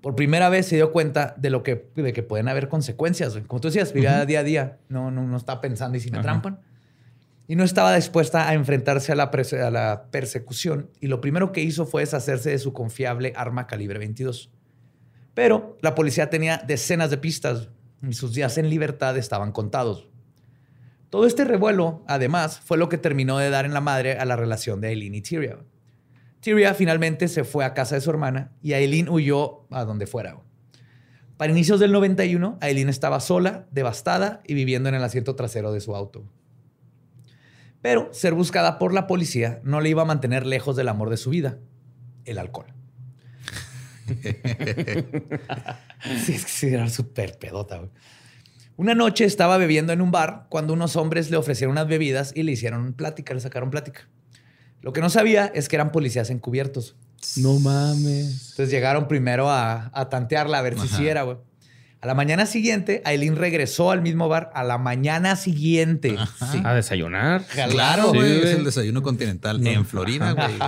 [0.00, 3.38] Por primera vez se dio cuenta de lo que, de que pueden haber consecuencias.
[3.46, 4.78] Como tú decías, vivía día a día.
[4.88, 6.60] No, no, no está pensando y si me trampan.
[7.46, 10.88] Y no estaba dispuesta a enfrentarse a la, a la persecución.
[11.00, 14.50] Y lo primero que hizo fue deshacerse de su confiable arma calibre 22.
[15.34, 17.68] Pero la policía tenía decenas de pistas
[18.02, 20.08] y sus días en libertad estaban contados.
[21.10, 24.36] Todo este revuelo, además, fue lo que terminó de dar en la madre a la
[24.36, 25.58] relación de Aileen y Tyria.
[26.40, 30.38] Tyria finalmente se fue a casa de su hermana y Aileen huyó a donde fuera.
[31.38, 35.80] Para inicios del 91, Aileen estaba sola, devastada y viviendo en el asiento trasero de
[35.80, 36.24] su auto.
[37.80, 41.16] Pero ser buscada por la policía no le iba a mantener lejos del amor de
[41.16, 41.58] su vida,
[42.24, 42.77] el alcohol.
[46.24, 47.82] sí, es que sí, era súper pedota.
[48.76, 52.44] Una noche estaba bebiendo en un bar cuando unos hombres le ofrecieron unas bebidas y
[52.44, 54.08] le hicieron plática, le sacaron plática.
[54.80, 56.94] Lo que no sabía es que eran policías encubiertos.
[57.36, 58.50] No mames.
[58.50, 61.38] Entonces llegaron primero a, tantearla a ver si sí era, güey.
[62.00, 66.16] A la mañana siguiente, Aileen regresó al mismo bar a la mañana siguiente.
[66.62, 67.44] A desayunar.
[67.46, 68.38] Claro, güey.
[68.38, 70.58] es el desayuno continental en Florida, güey.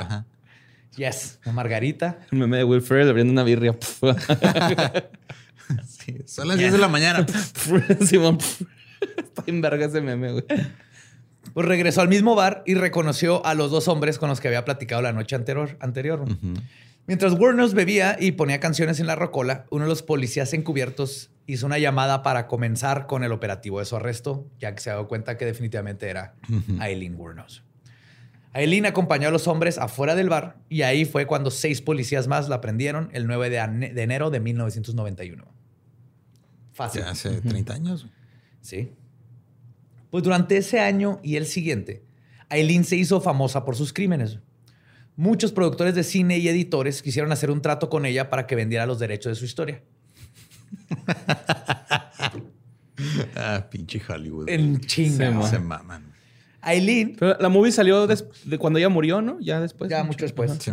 [0.96, 2.18] Yes, una margarita.
[2.32, 3.76] Un meme de Will Ferrell abriendo una birria.
[5.86, 7.24] sí, son las 10 de la mañana.
[8.06, 8.38] Simón.
[9.00, 10.44] Está en verga ese meme, güey.
[11.54, 14.64] Pues regresó al mismo bar y reconoció a los dos hombres con los que había
[14.64, 15.76] platicado la noche anterior.
[15.80, 16.24] anterior.
[17.06, 21.66] Mientras Warner bebía y ponía canciones en la rocola, uno de los policías encubiertos hizo
[21.66, 25.36] una llamada para comenzar con el operativo de su arresto, ya que se dio cuenta
[25.36, 26.34] que definitivamente era
[26.78, 27.64] Aileen Wuornos.
[28.52, 32.48] Aileen acompañó a los hombres afuera del bar y ahí fue cuando seis policías más
[32.48, 35.44] la prendieron el 9 de, enero de 1991.
[36.72, 37.02] Fácil.
[37.02, 38.06] hace 30 años.
[38.60, 38.92] Sí.
[40.10, 42.02] Pues durante ese año y el siguiente,
[42.48, 44.40] Aileen se hizo famosa por sus crímenes.
[45.14, 48.86] Muchos productores de cine y editores quisieron hacer un trato con ella para que vendiera
[48.86, 49.82] los derechos de su historia.
[53.36, 54.48] ah, pinche Hollywood.
[54.48, 55.42] En chinga.
[55.46, 56.09] Se, maman.
[56.62, 57.16] Aileen.
[57.18, 59.38] Pero la movie salió de cuando ella murió, ¿no?
[59.40, 59.90] Ya después.
[59.90, 60.52] Ya mucho después.
[60.58, 60.70] Sí,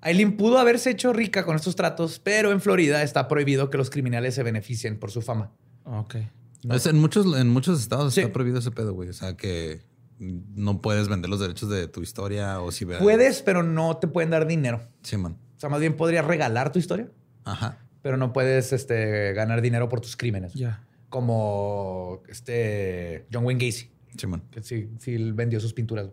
[0.00, 3.90] Aileen pudo haberse hecho rica con estos tratos, pero en Florida está prohibido que los
[3.90, 5.50] criminales se beneficien por su fama.
[5.84, 6.16] Ok.
[6.62, 9.08] en, muchos, en muchos estados está prohibido ese pedo, güey.
[9.08, 9.82] O sea, que
[10.18, 14.30] no puedes vender los derechos de tu historia o si Puedes, pero no te pueden
[14.30, 14.80] dar dinero.
[15.02, 15.36] Sí, man.
[15.56, 17.08] O sea, más bien podrías regalar tu historia.
[17.44, 17.78] Ajá.
[18.02, 20.54] Pero no puedes este, ganar dinero por tus crímenes.
[20.54, 20.84] Ya.
[21.08, 23.90] Como este John Wayne Gacy.
[24.16, 24.42] Sí, man.
[24.50, 26.08] Que sí, sí vendió sus pinturas.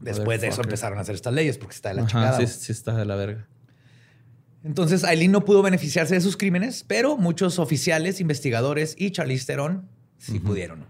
[0.00, 2.38] Después de eso empezaron a hacer estas leyes porque está de la chingada.
[2.38, 3.48] Sí, sí, está de la verga.
[4.64, 9.88] Entonces, Aileen no pudo beneficiarse de sus crímenes, pero muchos oficiales, investigadores y Charlize Theron
[10.18, 10.86] sí pudieron.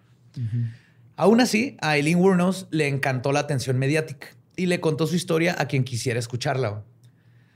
[1.16, 5.56] Aún así, a Aileen Wuornos le encantó la atención mediática y le contó su historia
[5.58, 6.84] a quien quisiera escucharla.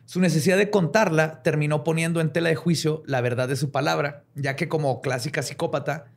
[0.05, 4.25] Su necesidad de contarla terminó poniendo en tela de juicio la verdad de su palabra,
[4.35, 6.13] ya que como clásica psicópata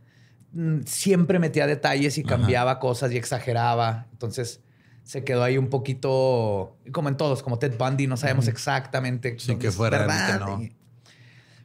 [0.85, 4.07] siempre metía detalles y cambiaba cosas y exageraba.
[4.11, 4.61] Entonces,
[5.03, 9.37] se quedó ahí un poquito, como en todos, como Ted Bundy, no sabemos exactamente.
[9.37, 10.39] Sí, que fuera verdad.
[10.39, 10.59] no.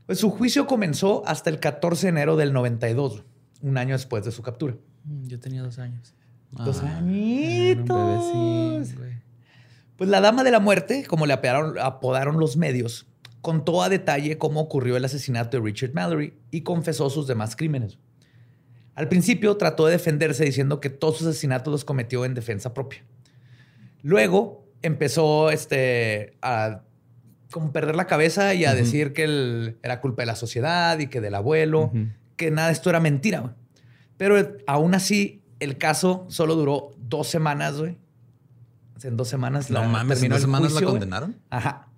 [0.06, 3.24] Pues su juicio comenzó hasta el 14 de enero del 92,
[3.62, 4.74] un año después de su captura.
[5.04, 6.14] Mm, yo tenía dos años.
[6.50, 8.88] Dos ah, añitos.
[9.96, 13.06] Pues la Dama de la Muerte, como le apodaron los medios,
[13.40, 17.98] contó a detalle cómo ocurrió el asesinato de Richard Mallory y confesó sus demás crímenes.
[19.00, 23.02] Al principio trató de defenderse diciendo que todos sus asesinatos los cometió en defensa propia.
[24.02, 26.82] Luego empezó este, a
[27.50, 31.22] como perder la cabeza y a decir que era culpa de la sociedad y que
[31.22, 31.90] del abuelo,
[32.36, 33.56] que nada de esto era mentira.
[34.18, 34.36] Pero
[34.66, 37.96] aún así, el caso solo duró dos semanas, güey.
[39.02, 41.40] En dos semanas no mames, ¿en dos semanas la condenaron?
[41.48, 41.88] Ajá.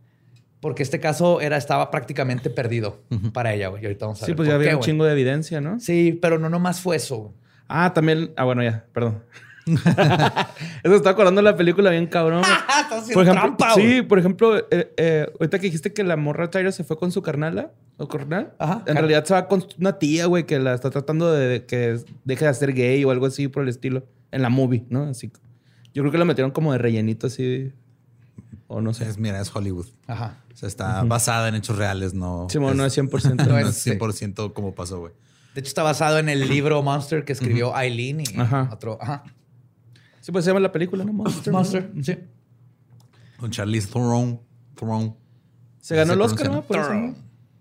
[0.62, 3.02] Porque este caso era, estaba prácticamente perdido
[3.32, 3.82] para ella, güey.
[3.82, 4.32] Y ahorita vamos a ver.
[4.32, 5.80] Sí, pues ya había un chingo de evidencia, ¿no?
[5.80, 7.34] Sí, pero no nomás fue eso.
[7.66, 8.32] Ah, también.
[8.36, 9.24] Ah, bueno, ya, perdón.
[9.66, 12.44] Eso está acordando de la película bien cabrón.
[13.12, 16.84] por ejemplo, sí, por ejemplo, eh, eh, ahorita que dijiste que la morra Tyra se
[16.84, 18.52] fue con su carnala o carnal,
[18.86, 22.46] en realidad se va con una tía, güey, que la está tratando de que deje
[22.46, 25.04] de ser gay o algo así por el estilo en la movie, ¿no?
[25.04, 25.32] Así.
[25.92, 27.72] Yo creo que la metieron como de rellenito así.
[28.72, 29.08] O no sé.
[29.08, 29.86] Es, mira, es Hollywood.
[30.06, 30.38] Ajá.
[30.52, 32.46] O sea, está basada en hechos reales, no.
[32.50, 33.46] Sí, no es 100%.
[33.46, 35.12] no es 100% como pasó, güey.
[35.54, 38.24] De hecho, está basado en el libro Monster que escribió Eileen y
[38.70, 38.98] otro.
[39.00, 39.24] Ajá.
[40.20, 41.12] Sí, pues se llama la película, ¿no?
[41.12, 41.52] Monster.
[41.52, 42.16] Monster, sí.
[43.36, 44.40] Con Charlize Theron.
[44.74, 45.16] Theron.
[45.80, 46.62] Se ganó el Oscar, ¿no?
[46.62, 47.14] Por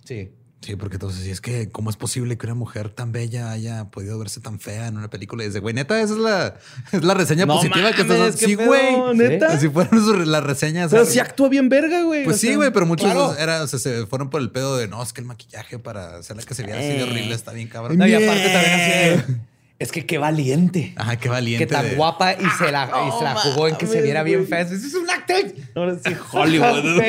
[0.06, 0.32] Sí.
[0.62, 4.20] Sí, porque entonces, es que, ¿cómo es posible que una mujer tan bella haya podido
[4.20, 5.44] verse tan fea en una película?
[5.44, 6.56] Y dice, güey, neta, esa es la,
[6.92, 9.16] es la reseña positiva que estás Sí, güey.
[9.16, 9.60] Neta.
[9.60, 10.92] Si fueron las reseñas.
[10.92, 12.26] Pero sí actúa bien verga, güey.
[12.26, 15.02] Pues sí, güey, pero muchos era, o sea, se fueron por el pedo de no,
[15.02, 17.98] es que el maquillaje para hacerla que se viera así de horrible está bien cabrón.
[17.98, 19.34] No, y aparte también así
[19.82, 20.94] es que qué valiente.
[20.96, 21.66] Ajá, qué valiente.
[21.66, 24.46] Que tan guapa y se la, y se la jugó en que se viera bien
[24.46, 24.62] fea.
[24.62, 25.56] Eso es un actriz.
[25.74, 27.02] Ahora sí, Hollywood.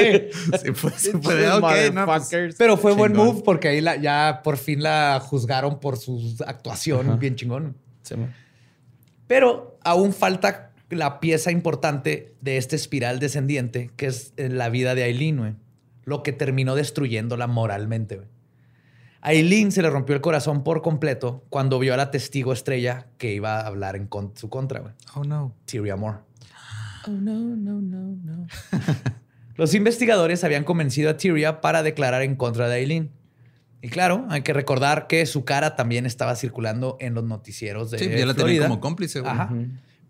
[0.63, 4.57] sí, fue, se puede, no, pues, Pero fue buen move porque ahí la, ya por
[4.57, 7.77] fin la juzgaron por su actuación bien chingón.
[8.01, 8.15] Sí,
[9.27, 15.03] Pero aún falta la pieza importante de este espiral descendiente, que es la vida de
[15.03, 15.59] Aileen.
[16.05, 18.23] Lo que terminó destruyéndola moralmente.
[19.25, 23.07] A Eileen se le rompió el corazón por completo cuando vio a la testigo estrella
[23.19, 24.81] que iba a hablar en su contra.
[24.81, 24.95] Güey.
[25.15, 25.55] Oh, no.
[25.65, 26.19] Tyria Moore.
[27.07, 28.47] Oh, no, no, no, no.
[29.55, 33.13] Los investigadores habían convencido a Tyria para declarar en contra de Eileen.
[33.81, 37.99] Y claro, hay que recordar que su cara también estaba circulando en los noticieros de
[37.99, 39.21] Sí, ya la tenían como cómplice.
[39.21, 39.33] Güey.
[39.33, 39.55] Ajá.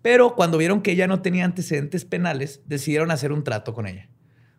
[0.01, 4.09] Pero cuando vieron que ella no tenía antecedentes penales, decidieron hacer un trato con ella.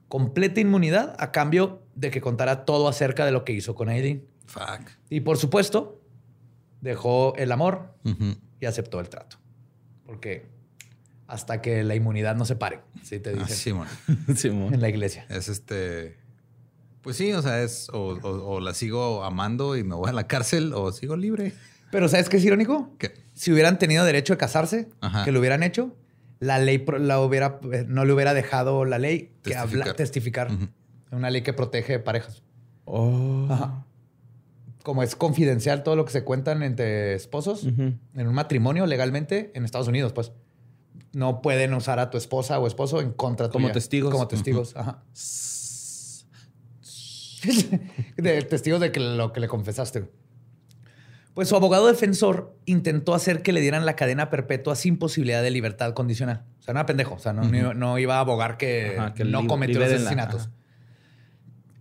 [0.07, 3.89] Completa inmunidad a cambio de que contara todo acerca de lo que hizo con
[4.47, 4.85] Eileen.
[5.09, 6.01] Y por supuesto,
[6.83, 7.95] dejó el amor
[8.59, 9.37] y aceptó el trato.
[10.05, 10.45] Porque
[11.27, 13.87] hasta que la inmunidad no se pare, si te dicen.
[14.35, 15.25] sí, En la iglesia.
[15.29, 16.17] Es este.
[17.01, 20.73] Pues sí, o sea, es o, la sigo amando y me voy a la cárcel
[20.73, 21.53] o sigo libre.
[21.91, 22.95] Pero ¿sabes qué es irónico?
[22.97, 24.89] que Si hubieran tenido derecho a casarse,
[25.25, 25.95] que lo hubieran hecho,
[26.39, 30.49] la ley la hubiera, no le hubiera dejado la ley que habla, testificar.
[31.11, 32.41] Una ley que protege parejas.
[32.85, 33.47] Oh.
[33.49, 33.85] Ajá
[34.83, 39.65] como es confidencial todo lo que se cuentan entre esposos en un matrimonio legalmente en
[39.65, 40.33] Estados Unidos, pues
[41.13, 44.11] no pueden usar a tu esposa o esposo en contra como testigos.
[44.11, 45.03] Como testigos, ajá.
[48.17, 50.09] de testigos de que lo que le confesaste.
[51.33, 55.49] Pues su abogado defensor intentó hacer que le dieran la cadena perpetua sin posibilidad de
[55.49, 56.43] libertad condicional.
[56.59, 57.15] O sea, no era pendejo.
[57.15, 60.49] O sea, no, iba a abogar que, no cometió los asesinatos.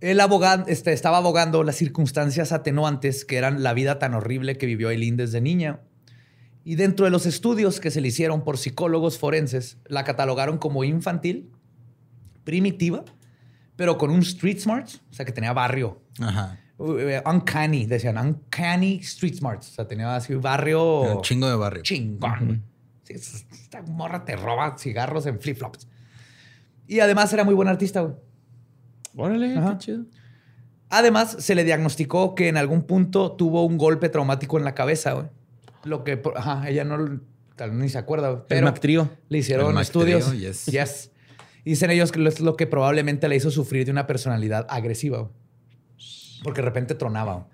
[0.03, 4.65] El abogado este, estaba abogando las circunstancias atenuantes que eran la vida tan horrible que
[4.65, 5.79] vivió Eileen desde niña.
[6.65, 10.83] Y dentro de los estudios que se le hicieron por psicólogos forenses, la catalogaron como
[10.83, 11.53] infantil,
[12.43, 13.05] primitiva,
[13.77, 16.01] pero con un street smart, o sea, que tenía barrio.
[16.19, 16.59] Ajá.
[16.79, 19.61] Eh, uncanny, decían, uncanny street smart.
[19.61, 21.15] O sea, tenía así barrio.
[21.15, 21.81] Un chingo de barrio.
[21.81, 22.61] Chingón.
[23.07, 25.87] esta morra te roba cigarros en flip-flops.
[26.87, 28.15] Y además era muy buen artista, güey.
[29.15, 30.05] Órale, qué chido.
[30.89, 35.13] Además, se le diagnosticó que en algún punto tuvo un golpe traumático en la cabeza,
[35.13, 35.27] güey.
[35.83, 37.19] Lo que, ajá, ella no,
[37.55, 40.31] tal ni se acuerda, pero El le hicieron estudios.
[40.65, 41.09] Yes.
[41.65, 45.31] Y dicen ellos que es lo que probablemente le hizo sufrir de una personalidad agresiva,
[46.43, 47.47] porque de repente tronaba.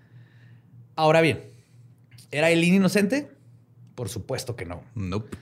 [0.95, 1.51] Ahora bien,
[2.31, 3.29] ¿era Eileen inocente?
[3.93, 4.83] Por supuesto que no.
[4.95, 5.37] Nope.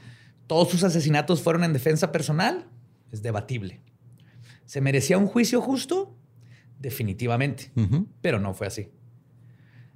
[0.47, 2.68] ¿Todos sus asesinatos fueron en defensa personal?
[3.09, 3.82] Es debatible.
[4.68, 6.15] ¿Se merecía un juicio justo?
[6.78, 7.72] Definitivamente,
[8.22, 8.91] pero no fue así.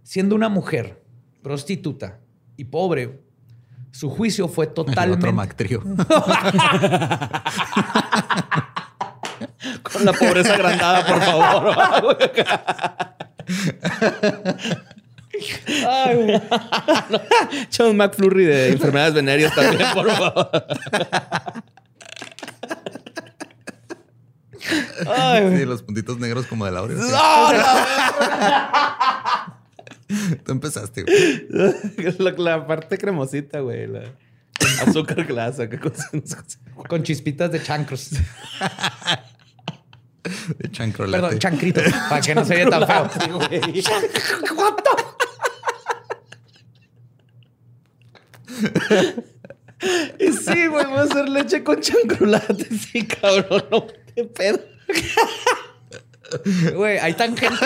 [0.02, 1.04] Siendo una mujer
[1.44, 2.22] prostituta
[2.58, 3.22] y pobre,
[3.92, 5.14] su juicio fue totalmente...
[5.14, 5.34] El otro
[9.84, 11.78] Con la pobreza agrandada, por favor.
[15.88, 16.42] Ay,
[17.78, 20.50] John McFlurry de enfermedades venéreas también, por favor.
[25.58, 26.96] Sí, los puntitos negros como de Laura.
[30.46, 31.48] Tú empezaste, güey.
[32.38, 33.88] La, parte cremosita, güey.
[33.88, 34.04] La
[34.82, 35.70] azúcar glasa.
[36.88, 38.12] Con chispitas de chancros.
[40.58, 41.82] De chancro Perdón, chancrito.
[42.10, 43.10] Para que no se vea tan feo.
[50.20, 52.66] Y sí, güey, voy a hacer leche con chancrolate.
[52.78, 53.64] Sí, cabrón.
[53.72, 54.60] No, qué pedo.
[56.76, 57.60] Güey, hay tangentes.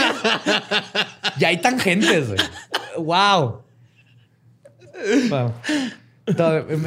[1.38, 2.40] ya hay tangentes, güey.
[2.98, 3.62] Wow.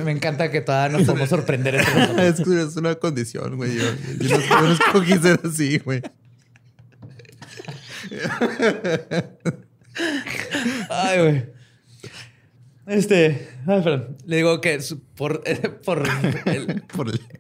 [0.05, 3.77] me encanta que todavía nos podemos sorprender entre es, es una condición, güey.
[3.77, 6.03] Yo, no, escogí ser así, güey.
[10.91, 11.58] Ay, güey.
[12.89, 13.47] Este,
[14.25, 14.79] le digo que
[15.15, 15.43] por,
[15.85, 16.03] por,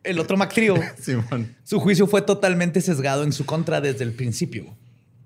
[0.04, 0.74] el, otro Mactrío,
[1.64, 4.76] su juicio fue totalmente sesgado en su contra desde el principio.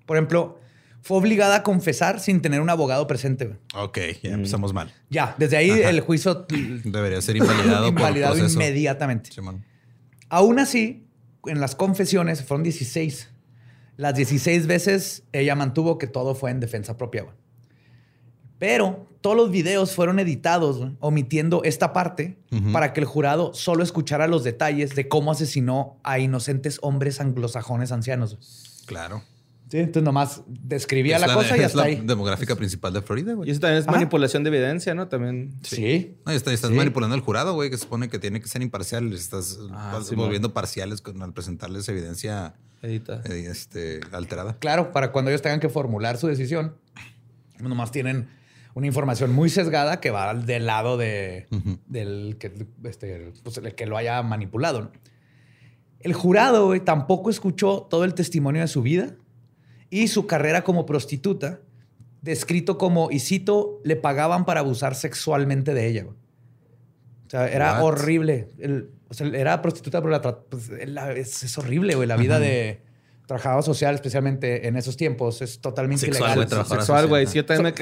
[0.05, 0.59] Por ejemplo,
[1.01, 3.57] fue obligada a confesar sin tener un abogado presente.
[3.75, 4.93] Ok, ya empezamos mal.
[5.09, 6.47] Ya, desde ahí el juicio
[6.85, 9.31] debería ser invalidado, invalidado inmediatamente.
[10.29, 11.05] Aún así,
[11.45, 13.29] en las confesiones fueron 16.
[13.97, 17.25] Las 16 veces ella mantuvo que todo fue en defensa propia.
[18.63, 22.37] Pero todos los videos fueron editados omitiendo esta parte
[22.71, 27.91] para que el jurado solo escuchara los detalles de cómo asesinó a inocentes hombres anglosajones
[27.91, 28.37] ancianos.
[28.85, 29.21] Claro.
[29.67, 32.01] Sí, entonces nomás describía la, cosa y hasta la ahí.
[32.05, 33.49] demográfica principal de Florida, güey.
[33.49, 35.09] Y eso también es manipulación de evidencia, ¿no?
[35.09, 35.55] También.
[35.63, 36.15] Sí.
[36.27, 39.11] estás, manipulando al jurado, güey, que supone que tiene que ser imparcial.
[39.11, 43.23] Estás ah, volviendo parciales al presentarles evidencia Edita.
[43.25, 44.57] Eh, este, alterada.
[44.59, 46.77] Claro, para cuando ellos tengan que formular su decisión,
[47.59, 48.29] nomás tienen
[48.73, 51.47] una información muy sesgada que va del lado de,
[51.87, 54.91] del que, este, pues, que lo haya manipulado.
[55.99, 59.15] El jurado tampoco escuchó todo el testimonio de su vida
[59.89, 61.61] y su carrera como prostituta,
[62.21, 66.05] descrito como, y cito, le pagaban para abusar sexualmente de ella.
[66.07, 68.49] O sea, era horrible.
[69.07, 70.69] o sea, era prostituta, pero la, pues,
[71.43, 72.82] es, horrible, güey, la vida de
[73.25, 76.47] trabajador social, especialmente en esos tiempos, es totalmente ilegal.
[76.67, 77.25] Sexual, güey.
[77.27, 77.73] Sí, yo también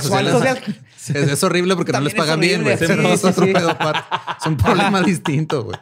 [0.00, 0.58] social.
[1.14, 2.74] Es, horrible porque no les pagan bien, güey.
[2.74, 5.78] es un problema distinto, güey.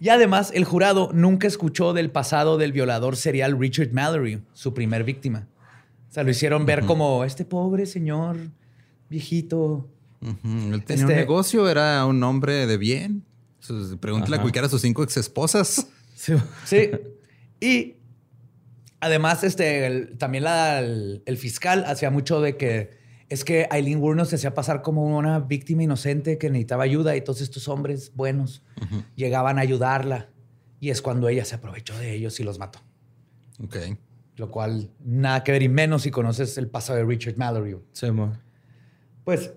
[0.00, 5.02] Y además, el jurado nunca escuchó del pasado del violador serial Richard Mallory, su primer
[5.04, 5.48] víctima.
[6.08, 8.36] O sea, lo hicieron ver como este pobre señor
[9.10, 9.88] viejito.
[10.20, 10.36] Él
[10.84, 13.24] tenía un este negocio, era un hombre de bien.
[14.00, 15.86] Pregúntale a cualquiera a sus cinco ex esposas.
[16.64, 16.90] Sí.
[17.60, 17.94] Y
[18.98, 22.98] además, este, también el, fiscal hacía mucho de que
[23.28, 27.20] es que Eileen Wuornos se hacía pasar como una víctima inocente que necesitaba ayuda y
[27.20, 28.64] todos estos hombres buenos
[29.14, 30.30] llegaban a ayudarla.
[30.80, 32.80] Y es cuando ella se aprovechó de ellos y los mató.
[33.62, 33.76] Ok.
[34.36, 37.76] Lo cual, nada que ver y menos si conoces el pasado de Richard Mallory.
[37.92, 38.06] Sí,
[39.24, 39.52] Pues,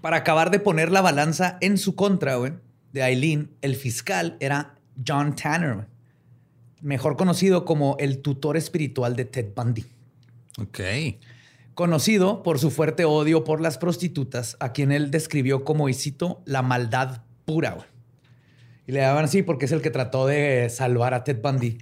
[0.00, 2.54] para acabar de poner la balanza en su contra, güey,
[2.96, 4.76] de Eileen, el fiscal era
[5.06, 5.86] John Tanner,
[6.80, 9.84] mejor conocido como el tutor espiritual de Ted Bundy.
[10.58, 10.80] Ok.
[11.74, 16.42] Conocido por su fuerte odio por las prostitutas, a quien él describió como, y cito,
[16.46, 17.76] la maldad pura.
[18.86, 21.76] Y le daban así porque es el que trató de salvar a Ted Bundy.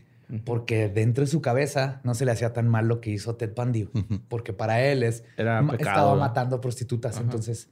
[0.45, 3.53] Porque dentro de su cabeza no se le hacía tan mal lo que hizo Ted
[3.55, 3.89] Bundy.
[4.27, 7.21] Porque para él es, estaba matando prostitutas.
[7.21, 7.69] Entonces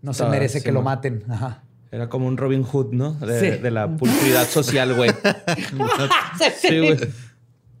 [0.00, 1.24] no se merece que lo maten.
[1.28, 1.65] Ajá.
[1.90, 3.12] Era como un Robin Hood, ¿no?
[3.12, 5.10] De, la pulcritud social, güey.
[6.60, 6.98] sí, güey.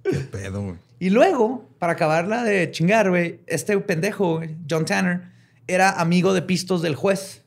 [0.02, 0.76] Qué pedo, güey.
[0.98, 4.40] Y luego, para acabarla de chingar, güey, este pendejo,
[4.70, 5.22] John Tanner,
[5.66, 7.42] era amigo de pistos del juez.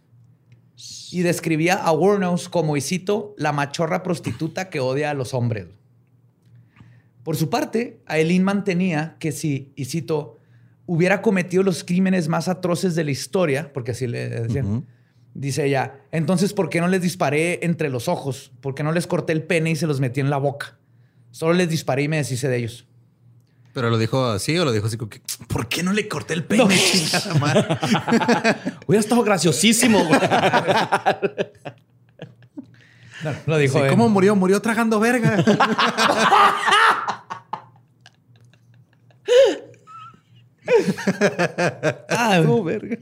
[1.11, 5.67] Y describía a Warnos como, y cito, la machorra prostituta que odia a los hombres.
[7.23, 10.37] Por su parte, Aileen mantenía que si, y cito,
[10.85, 14.85] hubiera cometido los crímenes más atroces de la historia, porque así le decían,
[15.33, 18.51] Dice ella, entonces, ¿por qué no les disparé entre los ojos?
[18.61, 20.77] ¿Por qué no les corté el pene y se los metí en la boca?
[21.31, 22.85] Solo les disparé y me deshice de ellos.
[23.73, 26.63] Pero lo dijo así o lo dijo así ¿por qué no le corté el pene?
[26.63, 26.69] No.
[28.87, 30.19] Hubiera estado graciosísimo, güey.
[33.23, 33.79] No, lo dijo.
[33.87, 34.35] ¿Cómo murió?
[34.35, 35.43] Murió tragando verga.
[42.09, 42.97] ah, verga.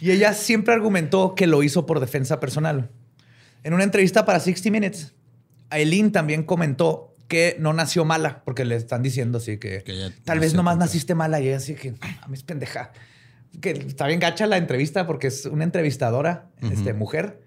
[0.00, 2.90] Y ella siempre argumentó que lo hizo por defensa personal.
[3.62, 5.12] En una entrevista para 60 Minutes,
[5.68, 9.84] Aileen también comentó que no nació mala, porque le están diciendo así que,
[10.24, 12.92] tal vez nomás naciste mala y ella así que a mí es pendeja.
[13.60, 17.42] Que está bien gacha la entrevista porque es una entrevistadora, este, mujer,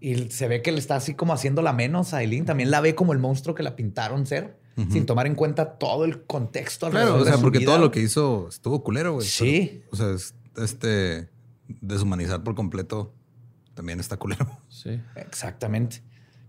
[0.00, 2.44] y se ve que le está así como haciendo la menos a Aileen.
[2.44, 4.56] También la ve como el monstruo que la pintaron ser,
[4.90, 6.90] sin tomar en cuenta todo el contexto.
[6.90, 9.26] Claro, o sea, porque todo lo que hizo estuvo culero, güey.
[9.26, 9.82] Sí.
[9.90, 10.14] o sea,
[10.62, 11.28] este
[11.68, 13.14] deshumanizar por completo
[13.74, 14.46] también está culero.
[14.68, 15.00] Sí.
[15.16, 16.02] Exactamente.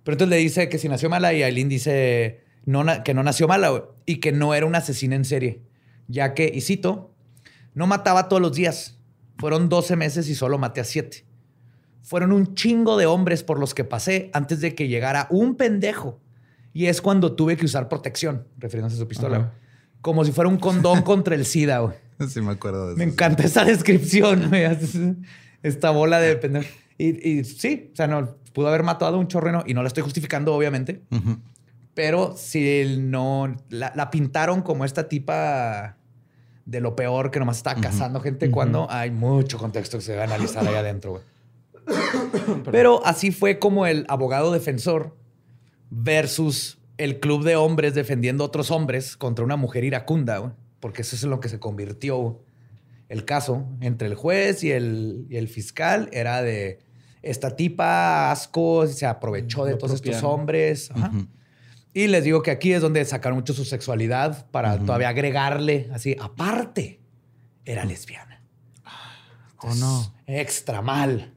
[0.03, 3.47] Pero entonces le dice que si nació mala y Aileen dice no, que no nació
[3.47, 5.63] mala y que no era una asesina en serie,
[6.07, 7.13] ya que, y cito,
[7.73, 8.97] no mataba todos los días.
[9.37, 11.25] Fueron 12 meses y solo maté a 7.
[12.01, 16.19] Fueron un chingo de hombres por los que pasé antes de que llegara un pendejo.
[16.73, 19.53] Y es cuando tuve que usar protección, refiriéndose a su pistola.
[20.01, 21.95] Como si fuera un condón contra el SIDA, güey.
[22.29, 22.97] Sí, me acuerdo de eso.
[22.97, 24.51] Me encanta esa descripción,
[25.63, 26.67] Esta bola de pendejo.
[26.97, 30.03] Y, sí, o sea, no, pudo haber matado a un chorreno y no la estoy
[30.03, 31.03] justificando, obviamente.
[31.93, 35.97] Pero si no la, pintaron como esta tipa
[36.65, 40.23] de lo peor que nomás está cazando gente cuando hay mucho contexto que se debe
[40.23, 41.23] analizar ahí adentro, güey.
[42.71, 45.15] Pero así fue como el abogado defensor
[45.89, 51.15] versus el club de hombres defendiendo a otros hombres contra una mujer iracunda, porque eso
[51.15, 52.41] es en lo que se convirtió
[53.09, 56.09] el caso entre el juez y el, el fiscal.
[56.11, 56.79] Era de
[57.21, 60.89] esta tipa, asco, se aprovechó de todos estos hombres.
[61.93, 66.15] Y les digo que aquí es donde sacaron mucho su sexualidad para todavía agregarle así,
[66.19, 67.01] aparte,
[67.65, 68.43] era lesbiana.
[69.59, 70.13] ¿O no?
[70.27, 71.33] Extra mal.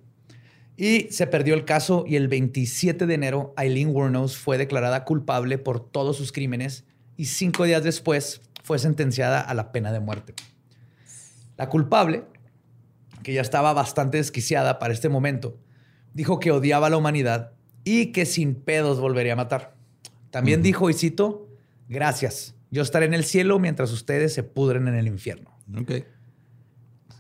[0.77, 5.59] Y se perdió el caso y el 27 de enero Eileen Wuornos fue declarada culpable
[5.59, 6.85] por todos sus crímenes
[7.17, 8.41] y cinco días después
[8.71, 10.33] fue sentenciada a la pena de muerte.
[11.57, 12.23] La culpable,
[13.25, 15.59] que ya estaba bastante desquiciada para este momento,
[16.15, 17.51] dijo que odiaba a la humanidad
[17.83, 19.75] y que sin pedos volvería a matar.
[20.31, 21.49] También dijo, y cito,
[21.89, 25.51] gracias, yo estaré en el cielo mientras ustedes se pudren en el infierno.
[25.77, 26.05] Ok.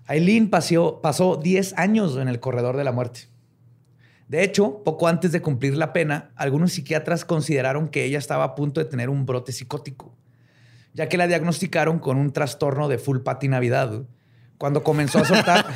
[0.07, 3.23] Eileen pasó 10 años en el corredor de la muerte.
[4.29, 8.55] De hecho, poco antes de cumplir la pena, algunos psiquiatras consideraron que ella estaba a
[8.55, 10.17] punto de tener un brote psicótico,
[10.95, 14.03] ya que la diagnosticaron con un trastorno de full patinavidad.
[14.59, 15.67] Cuando comenzó a soltar...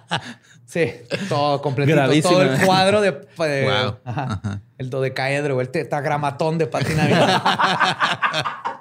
[0.64, 0.90] sí,
[1.28, 1.98] todo completito.
[2.22, 3.10] Todo el cuadro de...
[3.10, 3.98] wow.
[4.04, 7.42] ajá, El dodecaedro, el tetagramatón de patinavidad.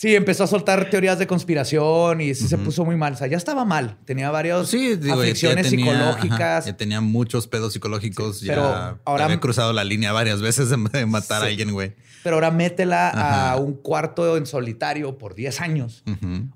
[0.00, 3.12] Sí, empezó a soltar teorías de conspiración y se puso muy mal.
[3.12, 3.98] O sea, ya estaba mal.
[4.06, 6.64] Tenía varias sí, aflicciones psicológicas.
[6.64, 8.40] ya tenía muchos pedos psicológicos.
[8.40, 11.92] ya ahora había cruzado la línea varias veces de, matar a alguien, güey.
[12.22, 16.02] Pero ahora métela a un cuarto en solitario por 10 años.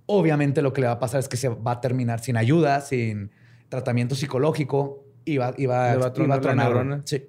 [0.07, 2.81] Obviamente lo que le va a pasar es que se va a terminar sin ayuda,
[2.81, 3.31] sin
[3.69, 7.03] tratamiento psicológico y va, iba, a tronar.
[7.05, 7.27] Sí.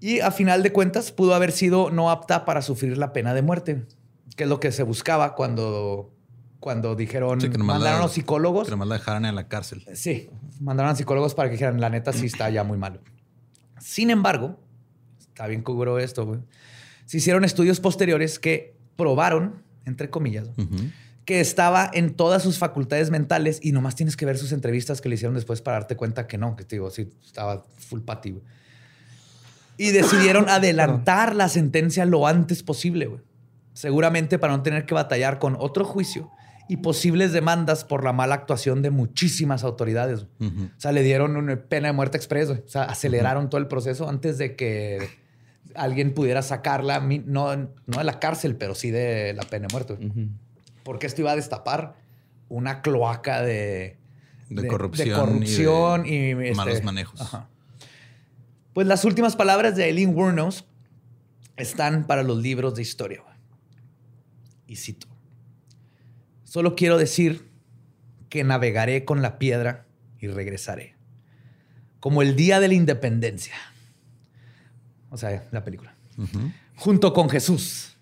[0.00, 3.42] Y a final de cuentas pudo haber sido no apta para sufrir la pena de
[3.42, 3.84] muerte
[4.36, 6.12] que es lo que se buscaba cuando,
[6.60, 8.66] cuando dijeron, mandaron a los psicólogos.
[8.66, 9.84] Que nomás la dejaran en la cárcel.
[9.94, 10.28] Sí,
[10.60, 13.00] mandaron a psicólogos para que dijeran, la neta sí está ya muy malo.
[13.78, 14.58] Sin embargo,
[15.18, 16.42] está bien cubro esto,
[17.06, 20.48] se hicieron estudios posteriores que probaron, entre comillas,
[21.24, 25.08] que estaba en todas sus facultades mentales y nomás tienes que ver sus entrevistas que
[25.08, 28.40] le hicieron después para darte cuenta que no, que te digo, sí, estaba full pati,
[29.76, 33.20] Y decidieron adelantar la sentencia lo antes posible, güey
[33.74, 36.30] seguramente para no tener que batallar con otro juicio
[36.68, 40.26] y posibles demandas por la mala actuación de muchísimas autoridades.
[40.40, 44.08] O sea, le dieron una pena de muerte express, o sea, aceleraron todo el proceso
[44.08, 45.06] antes de que
[45.74, 49.98] alguien pudiera sacarla, no, no de la cárcel, pero sí de la pena de muerte.
[50.84, 51.96] Porque esto iba a destapar
[52.48, 53.98] una cloaca de,
[54.48, 57.20] de, corrupción, y, este, malos manejos.
[58.72, 60.64] Pues las últimas palabras de Eileen Wuornos
[61.56, 63.22] están para los libros de historia.
[64.74, 65.06] Y cito,
[66.42, 67.48] solo quiero decir
[68.28, 69.86] que navegaré con la piedra
[70.18, 70.96] y regresaré,
[72.00, 73.54] como el día de la independencia.
[75.10, 75.94] O sea, la película.
[76.74, 77.96] Junto con Jesús,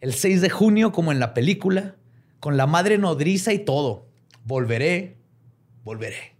[0.00, 1.96] el 6 de junio como en la película,
[2.40, 4.08] con la madre nodriza y todo.
[4.44, 5.18] Volveré,
[5.84, 6.36] volveré.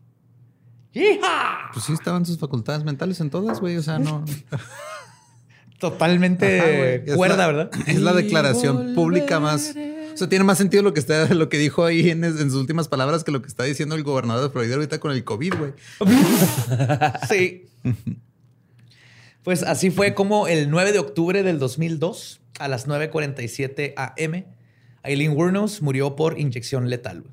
[0.94, 1.68] ¡Hija!
[1.74, 3.76] Pues sí, estaban sus facultades mentales en todas, güey.
[3.76, 4.24] O sea, no.
[5.78, 7.70] totalmente cuerda, ¿verdad?
[7.86, 9.74] Es la declaración pública más.
[10.12, 12.88] O sea, tiene más sentido lo que está, lo que dijo ahí en, sus últimas
[12.88, 15.72] palabras que lo que está diciendo el gobernador de Florida ahorita con el COVID, güey.
[17.28, 17.66] sí.
[19.44, 24.44] Pues así fue como el 9 de octubre del 2002, a las 9.47 am,
[25.04, 27.24] Eileen Wuornos murió por inyección letal.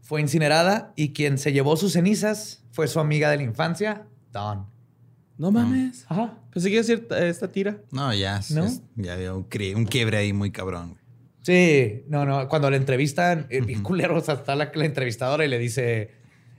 [0.00, 4.79] Fue incinerada y quien se llevó sus cenizas fue su amiga de la infancia, Dawn.
[5.40, 6.04] No mames.
[6.06, 6.34] Ajá.
[6.52, 7.78] Pensé que iba a esta tira.
[7.90, 8.42] No, ya.
[8.50, 8.68] ¿No?
[8.96, 9.44] ya había un,
[9.86, 10.98] quiebre ahí muy cabrón.
[11.40, 12.46] Sí, no, no.
[12.46, 16.10] Cuando le entrevistan, el uh culero, o sea, está la, entrevistadora y le dice,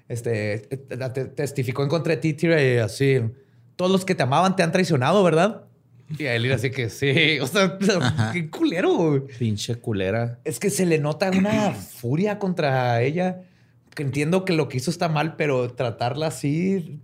[0.07, 0.61] este,
[1.35, 3.19] testificó en contra de ti, y así,
[3.75, 5.65] todos los que te amaban te han traicionado, ¿verdad?
[6.17, 7.77] Y a él así que sí, o sea,
[8.33, 9.27] qué culero.
[9.37, 10.39] Pinche culera.
[10.43, 13.43] Es que se le nota una furia contra ella.
[13.93, 16.99] Que entiendo que lo que hizo está mal, pero tratarla así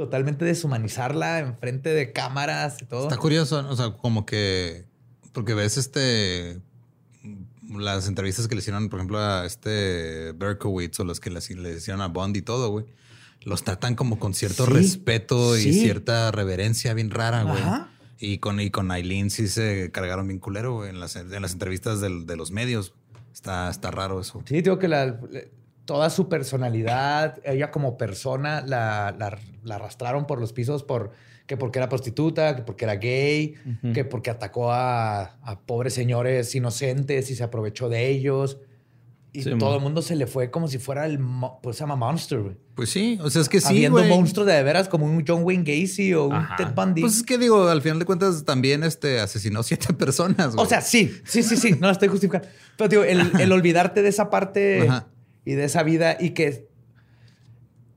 [0.00, 3.02] totalmente deshumanizarla en frente de cámaras y todo.
[3.02, 4.86] Está curioso, o sea, como que
[5.34, 6.58] porque ves este
[7.68, 11.38] las entrevistas que le hicieron, por ejemplo, a este Berkowitz o los que le,
[11.76, 12.86] hicieron a Bond y todo, güey.
[13.42, 17.62] Los tratan como con cierto respeto y cierta reverencia bien rara, güey.
[18.18, 21.52] Y con, y con Aileen sí se cargaron bien culero, güey, en las, en las
[21.52, 22.94] entrevistas de los medios.
[23.34, 24.42] Está, está raro eso.
[24.46, 25.20] Sí, digo que la,
[25.90, 29.08] toda su personalidad, ella como persona, la,
[29.68, 31.10] arrastraron por los pisos por
[31.48, 33.54] que porque era prostituta, que porque era gay,
[33.92, 35.36] que porque atacó a,
[35.66, 38.58] pobres señores inocentes y se aprovechó de ellos.
[39.32, 41.18] Y todo el mundo se le fue como si fuera el,
[41.60, 42.56] pues se llama Monster, güey.
[42.76, 45.64] Pues sí, o sea, es que sí, Habiendo monstruos de veras como un John Wayne
[45.64, 47.00] Gacy o un Ted Bundy.
[47.00, 50.64] Pues es que digo, al final de cuentas también este asesinó siete personas, güey.
[50.64, 52.46] O sea, sí, sí, sí, sí, no lo estoy justificando.
[52.76, 54.88] Pero digo, el, olvidarte de esa parte
[55.44, 56.68] y de esa vida y que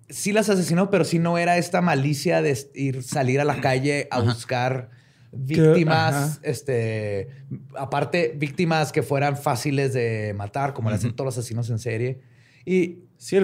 [0.10, 4.08] sí las asesinó, pero sí no era esta malicia de ir, salir a la calle
[4.12, 4.90] a buscar
[5.32, 7.30] víctimas, este,
[7.76, 12.22] aparte, víctimas que fueran fáciles de matar, como le hacen todos los asesinos en serie.
[12.66, 13.38] Y sí,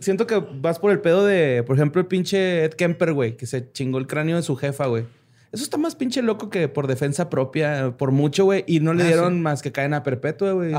[0.00, 3.46] siento que vas por el pedo de, por ejemplo, el pinche Ed Kemper, güey, que
[3.46, 5.04] se chingó el cráneo de su jefa, güey.
[5.52, 8.64] Eso está más pinche loco que por defensa propia, por mucho, güey.
[8.66, 10.74] Y no le ah, dieron más que caen a perpetua, güey.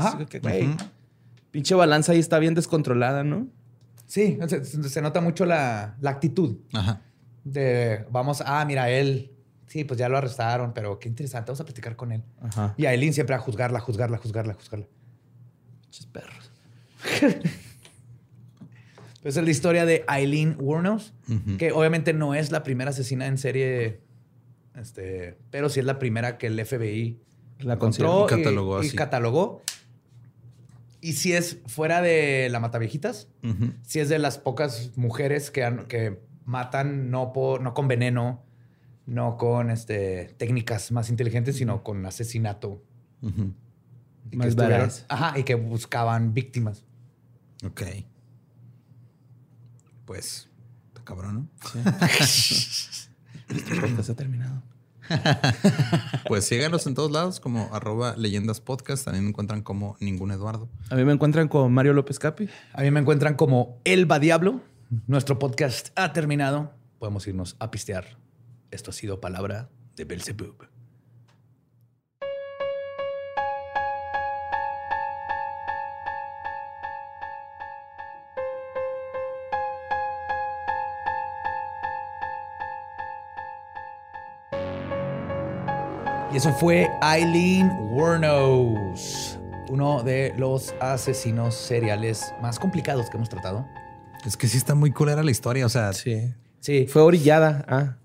[1.56, 3.48] Pinche balanza ahí está bien descontrolada, ¿no?
[4.06, 6.58] Sí, se, nota mucho la, la actitud.
[6.74, 7.00] Ajá.
[7.44, 9.32] De, vamos, ah, mira, él
[9.66, 11.50] Sí, pues ya lo arrestaron, pero qué interesante.
[11.50, 12.22] Vamos a platicar con él.
[12.76, 14.86] Y a Eileen siempre a juzgarla, juzgarla, juzgarla, juzgarla.
[15.84, 16.52] Muchos perros.
[19.22, 21.14] pues es la historia de Eileen Wuornos,
[21.58, 24.00] que obviamente no es la primera asesina en serie,
[24.76, 27.20] este, pero sí es la primera que el FBI
[27.58, 28.82] la encontró y, catalogó.
[28.82, 29.62] Y, catalogó.
[31.06, 33.28] Y si es fuera de la Mataviejitas,
[33.82, 38.42] si es de las pocas mujeres que, que matan no, por, no con veneno,
[39.06, 42.82] no con este, técnicas más inteligentes, sino con asesinato.
[44.32, 45.06] más baratas.
[45.08, 46.84] Ajá, y que buscaban víctimas.
[47.64, 47.82] Ok.
[50.06, 50.50] Pues,
[50.88, 51.68] está cabrón, ¿no?
[52.26, 52.56] Sí.
[53.48, 54.60] Este ha terminado.
[56.28, 59.04] pues síganos en todos lados como arroba leyendas podcast.
[59.04, 60.68] También me encuentran como ningún Eduardo.
[60.90, 62.48] A mí me encuentran como Mario López Capi.
[62.72, 64.60] A mí me encuentran como Elba Diablo.
[65.06, 66.72] Nuestro podcast ha terminado.
[66.98, 68.18] Podemos irnos a pistear.
[68.70, 70.75] Esto ha sido palabra de Belzebub.
[86.36, 89.38] Y eso fue Eileen Wuornos,
[89.70, 93.66] uno de los asesinos seriales más complicados que hemos tratado.
[94.26, 95.94] Es que sí está muy culera la historia, o sea.
[95.94, 96.34] Sí.
[96.60, 96.86] Sí.
[96.90, 97.64] Fue orillada.
[97.66, 97.96] Ah.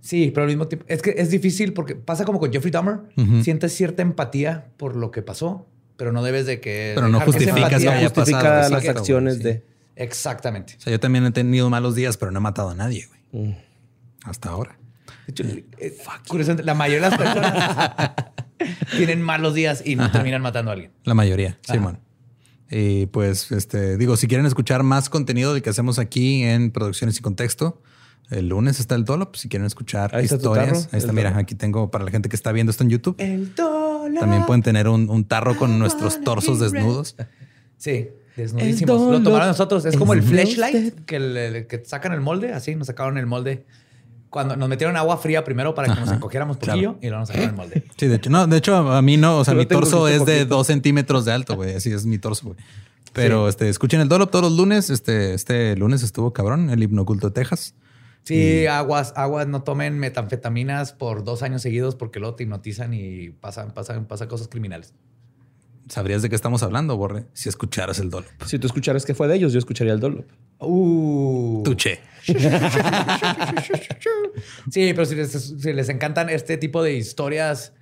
[0.00, 3.02] Sí, pero al mismo tiempo es que es difícil porque pasa como con Jeffrey Dahmer.
[3.44, 6.90] Sientes cierta empatía por lo que pasó, pero no debes de que.
[6.96, 9.62] Pero no justificas que haya justifica las acciones de.
[9.94, 10.74] Exactamente.
[10.76, 13.46] O sea, yo también he tenido malos días, pero no he matado a nadie, güey.
[13.46, 13.56] Mm.
[14.24, 14.76] Hasta ahora.
[15.26, 15.42] De hecho,
[15.78, 15.96] eh,
[16.28, 18.12] curiosamente, la mayoría de las personas
[18.96, 20.92] tienen malos días y no terminan matando a alguien.
[21.04, 21.98] La mayoría, Simón.
[22.70, 27.18] Y pues, este, digo, si quieren escuchar más contenido del que hacemos aquí en Producciones
[27.18, 27.80] y Contexto,
[28.30, 30.88] el lunes está el Dolop, si quieren escuchar historias.
[30.92, 33.16] Ahí está, mira, aquí tengo para la gente que está viendo esto en YouTube.
[33.18, 34.20] El Dolop.
[34.20, 37.16] También pueden tener un, tarro con nuestros torsos desnudos.
[37.78, 39.10] Sí, desnudísimos.
[39.10, 39.84] Lo tomaron nosotros.
[39.84, 42.52] Es como el flashlight que, que sacan el molde.
[42.52, 43.64] Así nos sacaron el molde
[44.30, 47.50] cuando nos metieron agua fría primero para que nos encogiéramos poquillo y luego nos sacaron
[47.50, 47.84] el molde.
[47.96, 49.38] Sí, de hecho, no, de hecho, a mí no.
[49.38, 51.74] O sea, mi torso es de dos centímetros de alto, güey.
[51.74, 52.58] Así es mi torso, güey.
[53.12, 54.90] Pero este, escuchen el Dolop todos los lunes.
[54.90, 57.74] Este, este lunes estuvo cabrón, el himno oculto de Texas.
[58.24, 63.30] Sí, aguas, aguas, no tomen metanfetaminas por dos años seguidos porque luego te hipnotizan y
[63.30, 64.94] pasan, pasan, pasan cosas criminales.
[65.88, 67.26] ¿Sabrías de qué estamos hablando, Borre?
[67.32, 68.28] Si escucharas el Dolop.
[68.44, 70.26] Si tú escucharas que fue de ellos, yo escucharía el Dolop.
[70.58, 71.62] Uh.
[71.64, 72.00] Tuche.
[74.70, 75.14] sí, pero si
[75.72, 77.72] les, encantan este tipo de historias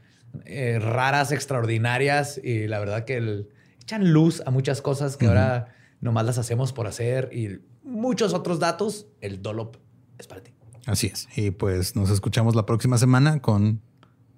[0.44, 3.46] eh, raras, extraordinarias y la verdad que
[3.80, 8.59] echan luz a muchas cosas que ahora nomás las hacemos por hacer y muchos otros
[8.59, 9.76] datos, el Dolop
[10.18, 10.52] es para ti.
[10.86, 11.28] Así es.
[11.36, 13.80] Y pues nos escuchamos la próxima semana con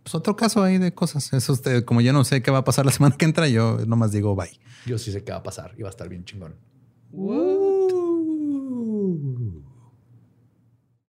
[0.06, 1.32] pues, otro caso ahí de cosas.
[1.32, 3.78] Eso usted, como yo no sé qué va a pasar la semana que entra, yo
[3.88, 4.56] nomás digo bye.
[4.86, 6.54] Yo sí sé qué va a pasar y va a estar bien chingón.